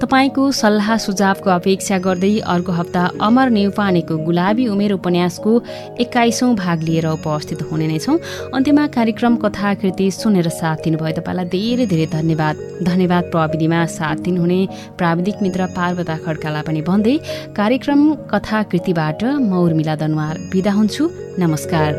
तपाईँको 0.01 0.43
सल्लाह 0.53 0.89
सुझावको 0.97 1.49
अपेक्षा 1.49 1.97
गर्दै 1.97 2.45
अर्को 2.45 2.71
हप्ता 2.71 3.03
अमर 3.25 3.49
नेउपानेको 3.49 4.17
गुलाबी 4.21 4.67
उमेर 4.69 4.91
उपन्यासको 4.93 5.51
एक्काइसौँ 5.97 6.53
भाग 6.55 6.77
लिएर 6.83 7.07
उपस्थित 7.09 7.62
हुने 7.71 7.88
नै 7.88 7.97
छौँ। 7.97 8.17
अन्त्यमा 8.53 8.85
कार्यक्रम 8.93 9.35
कथाकृति 9.41 10.12
सुनेर 10.13 10.49
साथ 10.53 10.77
दिनुभयो। 10.85 11.13
तपाईँलाई 11.17 11.45
धेरै 11.49 11.85
धेरै 11.89 12.05
धन्यवाद। 12.13 12.55
धन्यवाद 12.85 13.23
प्रविधिमा 13.33 13.79
साथ 13.89 14.17
दिनुहुने 14.29 14.59
प्राविधिक 14.97 15.41
मित्र 15.41 15.65
पार्वता 15.73 16.15
खड्कालाई 16.25 16.63
पनि 16.69 16.81
भन्दै 16.89 17.15
कार्यक्रम 17.60 18.02
कथाकृतिबाट 18.32 19.19
म 19.49 19.52
उर्मिला 19.65 19.95
दनवार 20.02 20.36
बिदा 20.52 20.71
हुन्छु। 20.78 21.04
नमस्कार। 21.39 21.91